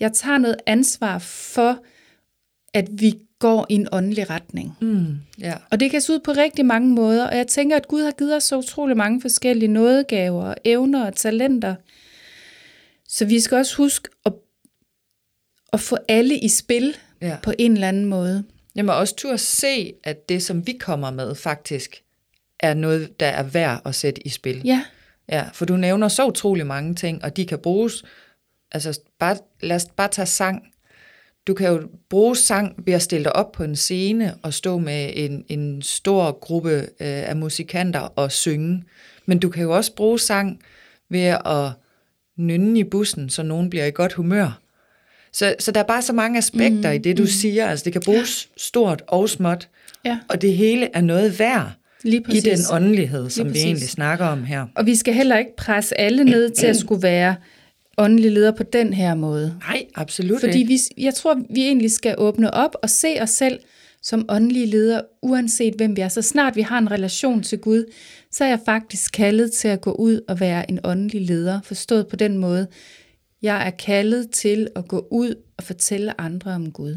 jeg 0.00 0.12
tager 0.12 0.38
noget 0.38 0.56
ansvar 0.66 1.18
for, 1.18 1.78
at 2.74 2.88
vi 2.92 3.14
går 3.38 3.66
i 3.68 3.74
en 3.74 3.88
åndelig 3.92 4.30
retning. 4.30 4.76
Mm. 4.80 5.16
Ja. 5.38 5.54
Og 5.70 5.80
det 5.80 5.90
kan 5.90 6.00
se 6.00 6.12
ud 6.12 6.18
på 6.18 6.32
rigtig 6.32 6.66
mange 6.66 6.88
måder, 6.88 7.26
og 7.28 7.36
jeg 7.36 7.46
tænker, 7.46 7.76
at 7.76 7.88
Gud 7.88 8.02
har 8.02 8.10
givet 8.10 8.36
os 8.36 8.44
så 8.44 8.56
utrolig 8.58 8.96
mange 8.96 9.20
forskellige 9.20 9.68
nådegaver, 9.68 10.54
evner 10.64 11.06
og 11.06 11.16
talenter. 11.16 11.74
Så 13.08 13.24
vi 13.24 13.40
skal 13.40 13.56
også 13.58 13.76
huske 13.76 14.08
at, 14.26 14.32
at 15.72 15.80
få 15.80 15.96
alle 16.08 16.38
i 16.38 16.48
spil 16.48 16.96
Ja. 17.20 17.36
på 17.42 17.52
en 17.58 17.72
eller 17.72 17.88
anden 17.88 18.04
måde. 18.04 18.44
Må 18.84 18.92
også 18.92 19.16
turde 19.16 19.38
se, 19.38 19.92
at 20.04 20.28
det, 20.28 20.42
som 20.42 20.66
vi 20.66 20.72
kommer 20.80 21.10
med, 21.10 21.34
faktisk 21.34 22.02
er 22.60 22.74
noget, 22.74 23.20
der 23.20 23.26
er 23.26 23.42
værd 23.42 23.82
at 23.84 23.94
sætte 23.94 24.26
i 24.26 24.28
spil. 24.28 24.60
Ja, 24.64 24.84
Ja, 25.28 25.44
for 25.52 25.64
du 25.64 25.76
nævner 25.76 26.08
så 26.08 26.26
utrolig 26.26 26.66
mange 26.66 26.94
ting, 26.94 27.24
og 27.24 27.36
de 27.36 27.46
kan 27.46 27.58
bruges, 27.58 28.04
altså 28.72 29.00
bare, 29.18 29.36
lad 29.60 29.76
os 29.76 29.86
bare 29.96 30.08
tage 30.08 30.26
sang. 30.26 30.71
Du 31.46 31.54
kan 31.54 31.68
jo 31.68 31.82
bruge 32.10 32.36
sang 32.36 32.74
ved 32.86 32.94
at 32.94 33.02
stille 33.02 33.24
dig 33.24 33.36
op 33.36 33.52
på 33.52 33.64
en 33.64 33.76
scene 33.76 34.34
og 34.42 34.54
stå 34.54 34.78
med 34.78 35.10
en, 35.14 35.44
en 35.48 35.82
stor 35.82 36.38
gruppe 36.40 36.74
øh, 36.80 36.86
af 37.00 37.36
musikanter 37.36 38.00
og 38.00 38.32
synge. 38.32 38.82
Men 39.26 39.38
du 39.38 39.48
kan 39.48 39.62
jo 39.62 39.76
også 39.76 39.94
bruge 39.94 40.18
sang 40.18 40.60
ved 41.10 41.20
at 41.44 41.70
nynne 42.38 42.78
i 42.78 42.84
bussen, 42.84 43.30
så 43.30 43.42
nogen 43.42 43.70
bliver 43.70 43.84
i 43.84 43.90
godt 43.90 44.12
humør. 44.12 44.58
Så, 45.32 45.54
så 45.58 45.72
der 45.72 45.80
er 45.80 45.84
bare 45.84 46.02
så 46.02 46.12
mange 46.12 46.38
aspekter 46.38 46.90
mm, 46.90 46.94
i 46.94 46.98
det, 46.98 47.18
du 47.18 47.22
mm. 47.22 47.28
siger. 47.28 47.66
Altså 47.66 47.84
det 47.84 47.92
kan 47.92 48.02
bruges 48.04 48.48
ja. 48.50 48.52
stort 48.56 49.02
og 49.06 49.28
småt, 49.28 49.68
ja, 50.04 50.18
og 50.28 50.42
det 50.42 50.56
hele 50.56 50.88
er 50.94 51.00
noget 51.00 51.38
værd 51.38 51.72
lige 52.04 52.24
i 52.28 52.40
den 52.40 52.58
åndelighed, 52.72 53.30
som 53.30 53.54
vi 53.54 53.58
egentlig 53.58 53.88
snakker 53.88 54.26
om 54.26 54.44
her. 54.44 54.66
Og 54.74 54.86
vi 54.86 54.96
skal 54.96 55.14
heller 55.14 55.38
ikke 55.38 55.56
presse 55.56 56.00
alle 56.00 56.24
ned 56.24 56.50
til 56.50 56.66
at 56.66 56.76
skulle 56.76 57.02
være 57.02 57.36
åndelige 57.98 58.30
ledere 58.30 58.52
på 58.52 58.62
den 58.62 58.92
her 58.92 59.14
måde. 59.14 59.54
Nej, 59.68 59.86
absolut 59.94 60.40
Fordi 60.40 60.58
ikke. 60.58 60.68
vi, 60.68 60.78
jeg 60.98 61.14
tror, 61.14 61.42
vi 61.50 61.62
egentlig 61.62 61.90
skal 61.90 62.14
åbne 62.18 62.54
op 62.54 62.76
og 62.82 62.90
se 62.90 63.16
os 63.20 63.30
selv 63.30 63.58
som 64.02 64.24
åndelige 64.28 64.66
ledere, 64.66 65.02
uanset 65.22 65.74
hvem 65.74 65.96
vi 65.96 66.00
er. 66.00 66.08
Så 66.08 66.22
snart 66.22 66.56
vi 66.56 66.62
har 66.62 66.78
en 66.78 66.90
relation 66.90 67.42
til 67.42 67.58
Gud, 67.58 67.92
så 68.30 68.44
er 68.44 68.48
jeg 68.48 68.60
faktisk 68.64 69.12
kaldet 69.12 69.52
til 69.52 69.68
at 69.68 69.80
gå 69.80 69.92
ud 69.92 70.20
og 70.28 70.40
være 70.40 70.70
en 70.70 70.80
åndelig 70.84 71.26
leder, 71.26 71.60
forstået 71.64 72.06
på 72.06 72.16
den 72.16 72.38
måde. 72.38 72.66
Jeg 73.42 73.66
er 73.66 73.70
kaldet 73.70 74.30
til 74.30 74.68
at 74.76 74.88
gå 74.88 75.06
ud 75.10 75.34
og 75.56 75.64
fortælle 75.64 76.20
andre 76.20 76.50
om 76.50 76.72
Gud. 76.72 76.96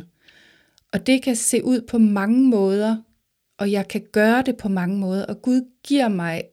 Og 0.94 1.08
det 1.08 1.24
kan 1.24 1.36
se 1.36 1.64
ud 1.64 1.82
på 1.82 1.98
mange 1.98 2.50
måder, 2.50 2.98
og 3.60 3.72
jeg 3.72 3.88
kan 3.88 4.02
gøre 4.12 4.42
det 4.42 4.58
på 4.58 4.70
mange 4.70 4.98
måder, 4.98 5.26
og 5.26 5.42
Gud 5.42 5.62
giver 5.84 6.08
mig 6.08 6.44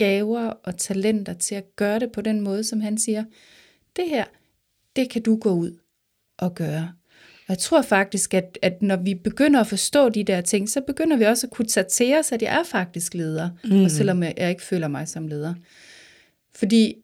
gaver 0.00 0.46
og 0.48 0.76
talenter 0.78 1.32
til 1.32 1.54
at 1.54 1.76
gøre 1.76 1.98
det 1.98 2.12
på 2.12 2.20
den 2.20 2.40
måde, 2.40 2.64
som 2.64 2.80
han 2.80 2.98
siger, 2.98 3.24
det 3.96 4.08
her, 4.08 4.24
det 4.96 5.10
kan 5.10 5.22
du 5.22 5.36
gå 5.36 5.50
ud 5.50 5.78
og 6.38 6.54
gøre. 6.54 6.92
Og 7.40 7.48
jeg 7.48 7.58
tror 7.58 7.82
faktisk, 7.82 8.34
at, 8.34 8.58
at 8.62 8.82
når 8.82 8.96
vi 8.96 9.14
begynder 9.14 9.60
at 9.60 9.66
forstå 9.66 10.08
de 10.08 10.24
der 10.24 10.40
ting, 10.40 10.68
så 10.68 10.80
begynder 10.80 11.16
vi 11.16 11.24
også 11.24 11.46
at 11.46 11.50
kunne 11.50 11.68
tage 11.68 11.88
til 11.88 12.14
os, 12.18 12.32
at 12.32 12.42
jeg 12.42 12.58
er 12.60 12.64
faktisk 12.64 13.14
leder, 13.14 13.50
mm. 13.64 13.84
og 13.84 13.90
selvom 13.90 14.22
jeg, 14.22 14.34
jeg 14.36 14.50
ikke 14.50 14.62
føler 14.62 14.88
mig 14.88 15.08
som 15.08 15.28
leder. 15.28 15.54
Fordi 16.54 16.94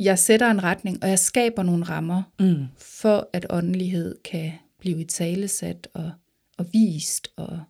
jeg 0.00 0.18
sætter 0.18 0.50
en 0.50 0.62
retning, 0.62 1.02
og 1.02 1.08
jeg 1.08 1.18
skaber 1.18 1.62
nogle 1.62 1.84
rammer, 1.84 2.22
Mm. 2.40 2.64
for 2.78 3.28
at 3.32 3.46
åndelighed 3.50 4.16
kan 4.24 4.52
blive 4.78 5.00
i 5.00 5.04
talesat 5.04 5.88
og, 5.94 6.10
og 6.58 6.66
vist 6.72 7.28
og, 7.36 7.60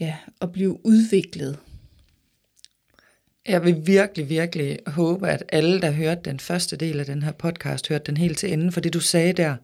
ja, 0.00 0.16
og 0.40 0.52
blive 0.52 0.86
udviklet. 0.86 1.58
Jeg 3.48 3.64
vil 3.64 3.86
virkelig, 3.86 4.28
virkelig 4.28 4.78
håbe, 4.86 5.28
at 5.28 5.44
alle, 5.48 5.80
der 5.80 5.90
hørte 5.90 6.20
den 6.24 6.40
første 6.40 6.76
del 6.76 7.00
af 7.00 7.06
den 7.06 7.22
her 7.22 7.32
podcast, 7.32 7.88
hørte 7.88 8.04
den 8.04 8.16
helt 8.16 8.38
til 8.38 8.52
enden, 8.52 8.72
for 8.72 8.80
det 8.80 8.94
du 8.94 9.00
sagde 9.00 9.32
der, 9.32 9.56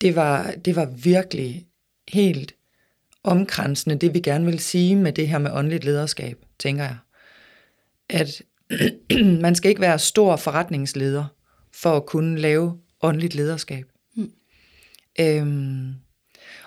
det 0.00 0.16
var, 0.16 0.50
det 0.64 0.76
var 0.76 0.84
virkelig 0.84 1.66
helt 2.08 2.54
omkransende, 3.24 3.96
det 3.96 4.14
vi 4.14 4.20
gerne 4.20 4.44
vil 4.44 4.58
sige 4.58 4.96
med 4.96 5.12
det 5.12 5.28
her 5.28 5.38
med 5.38 5.50
åndeligt 5.50 5.84
lederskab, 5.84 6.38
tænker 6.58 6.84
jeg. 6.84 6.96
At 8.08 8.42
man 9.44 9.54
skal 9.54 9.68
ikke 9.68 9.80
være 9.80 9.98
stor 9.98 10.36
forretningsleder 10.36 11.24
for 11.72 11.96
at 11.96 12.06
kunne 12.06 12.38
lave 12.38 12.78
åndeligt 13.02 13.34
lederskab. 13.34 13.84
Mm. 14.14 14.32
Øhm, 15.20 15.94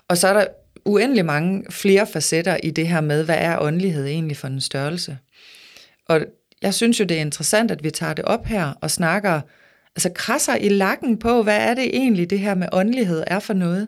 og 0.08 0.18
så 0.18 0.28
er 0.28 0.34
der 0.34 0.46
uendelig 0.86 1.26
mange 1.26 1.64
flere 1.70 2.08
facetter 2.08 2.58
i 2.64 2.72
det 2.72 2.88
her 2.88 3.02
med, 3.02 3.26
hvad 3.26 3.38
er 3.38 3.60
åndelighed 3.60 4.06
egentlig 4.06 4.38
for 4.38 4.48
en 4.48 4.62
størrelse. 4.62 5.18
Og 6.10 6.22
jeg 6.62 6.74
synes 6.74 7.00
jo, 7.00 7.06
det 7.06 7.18
er 7.18 7.22
interessant, 7.22 7.72
at 7.72 7.84
vi 7.84 7.92
tager 7.92 8.14
det 8.14 8.26
op 8.26 8.46
her 8.46 8.74
og 8.82 8.92
snakker, 8.92 9.42
altså 9.96 10.12
krasser 10.16 10.56
i 10.56 10.70
lakken 10.70 11.18
på, 11.20 11.44
hvad 11.44 11.58
er 11.58 11.74
det 11.74 11.96
egentlig, 11.96 12.30
det 12.30 12.40
her 12.40 12.56
med 12.56 12.68
åndelighed 12.72 13.24
er 13.28 13.40
for 13.40 13.54
noget. 13.54 13.88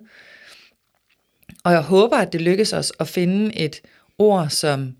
Og 1.63 1.71
jeg 1.71 1.81
håber, 1.81 2.17
at 2.17 2.33
det 2.33 2.41
lykkes 2.41 2.73
os 2.73 2.91
at 2.99 3.07
finde 3.07 3.55
et 3.55 3.81
ord, 4.17 4.49
som, 4.49 4.95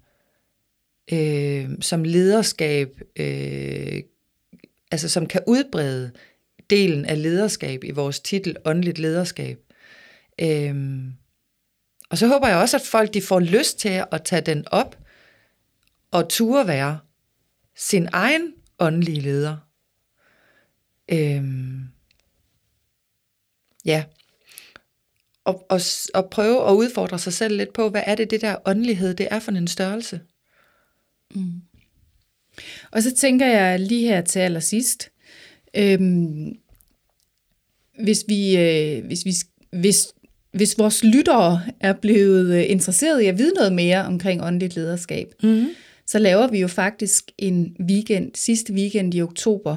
øh, 1.12 1.70
som 1.82 2.04
lederskab, 2.04 3.02
øh, 3.16 4.02
altså 4.92 5.10
som 5.10 5.26
kan 5.26 5.42
udbrede 5.48 6.12
delen 6.70 7.06
af 7.06 7.22
lederskab 7.22 7.84
i 7.84 7.92
vores 7.92 8.20
titel, 8.20 8.56
åndeligt 8.66 9.00
lederskab. 9.00 9.58
Øh, 10.42 10.76
og 12.10 12.18
så 12.18 12.28
håber 12.28 12.48
jeg 12.48 12.58
også, 12.58 12.78
at 12.78 12.84
folk 12.84 13.14
de 13.14 13.22
får 13.22 13.40
lyst 13.40 13.80
til 13.80 14.04
at 14.12 14.24
tage 14.24 14.42
den 14.42 14.66
op 14.72 14.98
og 16.12 16.30
ture 16.30 16.68
være 16.68 17.00
sin 17.82 18.08
egen 18.12 18.54
åndelige 18.80 19.22
leder. 19.22 19.58
Øhm, 21.12 21.84
ja. 23.86 24.04
Og, 25.44 25.66
og, 25.70 25.82
og 26.14 26.30
prøve 26.30 26.70
at 26.70 26.74
udfordre 26.74 27.20
sig 27.20 27.34
selv 27.34 27.58
lidt 27.58 27.74
på, 27.74 27.90
hvad 27.90 28.04
er 28.06 28.16
det, 28.16 28.32
det 28.32 28.42
der 28.42 28.56
åndelighed, 28.66 29.14
det 29.14 29.28
er 29.32 29.40
for 29.40 29.52
en 29.52 29.68
størrelse. 29.68 30.22
Og 32.92 33.04
så 33.04 33.16
tænker 33.16 33.46
jeg 33.46 33.80
lige 33.80 34.08
her 34.08 34.22
til 34.22 34.40
allersidst, 34.40 35.12
øhm, 35.74 36.58
hvis 38.04 38.24
vi, 38.28 38.58
øh, 38.58 39.06
hvis 39.06 39.26
vi, 39.26 39.34
hvis, 39.80 40.08
hvis 40.52 40.78
vores 40.78 41.04
lyttere 41.04 41.62
er 41.80 41.94
blevet 41.94 42.56
øh, 42.56 42.70
interesseret 42.70 43.22
i 43.22 43.26
at 43.26 43.38
vide 43.38 43.54
noget 43.54 43.74
mere 43.74 44.06
omkring 44.06 44.44
åndeligt 44.44 44.76
lederskab, 44.76 45.34
Mm. 45.44 45.68
Så 46.08 46.20
laver 46.20 46.48
vi 46.48 46.60
jo 46.60 46.68
faktisk 46.68 47.24
en 47.38 47.76
weekend, 47.90 48.32
sidste 48.36 48.74
weekend 48.74 49.14
i 49.14 49.22
oktober, 49.22 49.76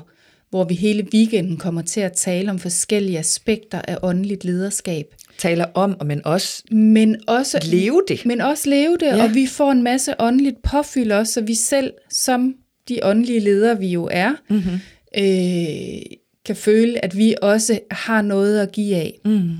hvor 0.50 0.64
vi 0.64 0.74
hele 0.74 1.06
weekenden 1.14 1.56
kommer 1.56 1.82
til 1.82 2.00
at 2.00 2.12
tale 2.12 2.50
om 2.50 2.58
forskellige 2.58 3.18
aspekter 3.18 3.80
af 3.82 3.98
åndeligt 4.02 4.44
lederskab. 4.44 5.04
Taler 5.38 5.64
om, 5.74 5.96
men 6.06 6.26
også 6.26 6.62
Men 6.70 7.16
også 7.26 7.58
leve 7.72 8.02
det. 8.08 8.26
men 8.26 8.40
også 8.40 8.70
leve 8.70 8.96
det, 9.00 9.06
Ja. 9.06 9.22
og 9.22 9.34
vi 9.34 9.46
får 9.46 9.72
en 9.72 9.82
masse 9.82 10.14
åndeligt 10.20 10.62
påfyld 10.62 11.12
også, 11.12 11.32
så 11.32 11.40
vi 11.40 11.54
selv, 11.54 11.92
som 12.10 12.54
de 12.88 12.98
åndelige 13.02 13.40
ledere 13.40 13.78
vi 13.78 13.86
jo 13.88 14.08
er, 14.12 14.32
Mm-hmm. 14.50 14.78
øh, 15.18 16.02
kan 16.44 16.56
føle, 16.56 17.04
at 17.04 17.16
vi 17.16 17.34
også 17.42 17.78
har 17.90 18.22
noget 18.22 18.60
at 18.60 18.72
give 18.72 18.96
af. 18.96 19.20
Mm. 19.24 19.50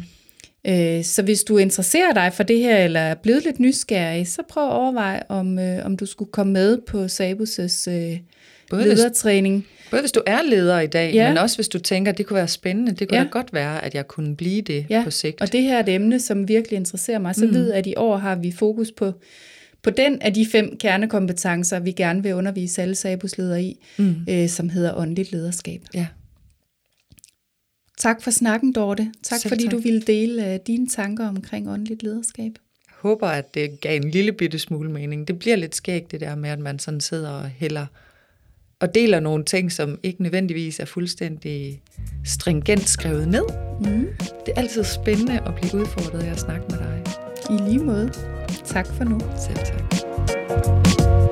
Øh, 0.69 1.05
så 1.05 1.23
hvis 1.23 1.45
du 1.45 1.59
interesserer 1.59 2.13
dig 2.15 2.33
for 2.33 2.43
det 2.43 2.59
her, 2.59 2.77
eller 2.85 3.01
er 3.01 3.15
blevet 3.15 3.45
lidt 3.45 3.61
nysgerrig, 3.61 4.29
så 4.29 4.43
prøv 4.49 4.65
at 4.65 4.73
overveje, 4.73 5.23
om, 5.29 5.59
øh, 5.59 5.87
om 5.87 5.97
du 5.97 6.07
skulle 6.07 6.31
komme 6.33 6.53
med 6.53 6.79
på 6.87 7.05
Sabus' 7.05 7.91
øh, 7.91 8.19
Både 8.71 8.83
hvis, 8.83 8.99
ledertræning. 8.99 9.67
både 9.91 10.03
hvis 10.03 10.13
du 10.13 10.21
er 10.27 10.39
leder 10.49 10.81
i 10.81 10.87
dag, 10.87 11.15
Ja. 11.15 11.29
men 11.29 11.39
også 11.39 11.57
hvis 11.57 11.69
du 11.69 11.79
tænker, 11.79 12.13
at 12.13 12.19
det 12.19 12.27
kunne 12.27 12.37
være 12.37 12.49
spændende. 12.49 12.93
Det 12.93 13.09
kunne 13.09 13.19
Ja. 13.19 13.25
da 13.25 13.29
godt 13.31 13.53
være, 13.53 13.85
at 13.85 13.95
jeg 13.95 14.09
kunne 14.09 14.37
blive 14.37 14.63
det 14.63 14.87
Ja, 14.91 15.01
på 15.05 15.11
sigt. 15.11 15.41
Og 15.41 15.53
det 15.53 15.63
her 15.63 15.77
er 15.77 15.81
et 15.83 15.89
emne, 15.89 16.21
som 16.21 16.49
virkelig 16.49 16.77
interesserer 16.77 17.19
mig. 17.19 17.35
Så 17.35 17.47
mm. 17.47 17.55
ved 17.55 17.73
at 17.73 17.87
i 17.87 17.95
år 17.97 18.17
har 18.17 18.37
vi 18.37 18.53
fokus 18.53 18.93
på, 18.97 19.13
på 19.83 19.91
den 19.91 20.23
af 20.23 20.35
de 20.35 20.47
fem 20.53 20.77
kernekompetencer, 20.81 21.79
vi 21.81 21.93
gerne 21.93 22.23
vil 22.23 22.35
undervise 22.35 22.83
alle 22.83 22.95
Sabus-ledere 22.95 23.63
i, 23.63 23.85
Mm. 23.99 24.15
øh, 24.31 24.49
som 24.49 24.69
hedder 24.69 24.95
åndeligt 24.99 25.33
lederskab. 25.33 25.81
Ja. 25.95 26.07
Tak 27.99 28.23
for 28.23 28.31
snakken, 28.31 28.73
Dorte. 28.73 29.13
Tak 29.23 29.41
Selv 29.41 29.51
fordi 29.51 29.65
tak. 29.65 29.73
du 29.73 29.79
ville 29.79 30.01
dele 30.01 30.53
øh, 30.53 30.59
dine 30.67 30.89
tanker 30.89 31.29
omkring 31.29 31.71
åndeligt 31.71 32.03
lederskab. 32.03 32.53
Jeg 32.87 32.95
håber, 33.11 33.27
at 33.27 33.55
det 33.55 33.81
gav 33.81 33.97
en 33.97 34.11
lille 34.11 34.33
bitte 34.33 34.59
smule 34.59 34.91
mening. 34.91 35.29
Det 35.29 35.39
bliver 35.39 35.57
lidt 35.57 35.75
skægt, 35.75 36.11
det 36.11 36.21
der 36.21 36.35
med, 36.35 36.51
at 36.51 36.59
man 36.59 36.79
sådan 36.79 37.01
sidder 37.01 37.31
og 37.31 37.49
hælder 37.49 37.87
og 38.81 38.95
deler 38.95 39.21
nogle 39.21 39.45
ting, 39.45 39.73
som 39.73 39.99
ikke 40.03 40.23
nødvendigvis 40.23 40.81
er 40.81 40.85
fuldstændig 40.85 41.83
stringent 42.25 42.89
skrevet 42.89 43.29
ned. 43.29 43.45
Mm. 43.81 44.07
Det 44.47 44.53
er 44.57 44.61
altid 44.61 44.85
spændende 44.85 45.41
at 45.47 45.55
blive 45.55 45.75
udfordret 45.83 46.23
af 46.23 46.31
at 46.31 46.41
snakke 46.41 46.65
med 46.71 46.79
dig. 46.79 47.03
I 47.51 47.71
lige 47.71 47.85
måde. 47.85 48.13
Tak 48.65 48.87
for 48.87 49.05
nu. 49.05 49.21
Selv 49.21 49.57
tak. 49.57 51.24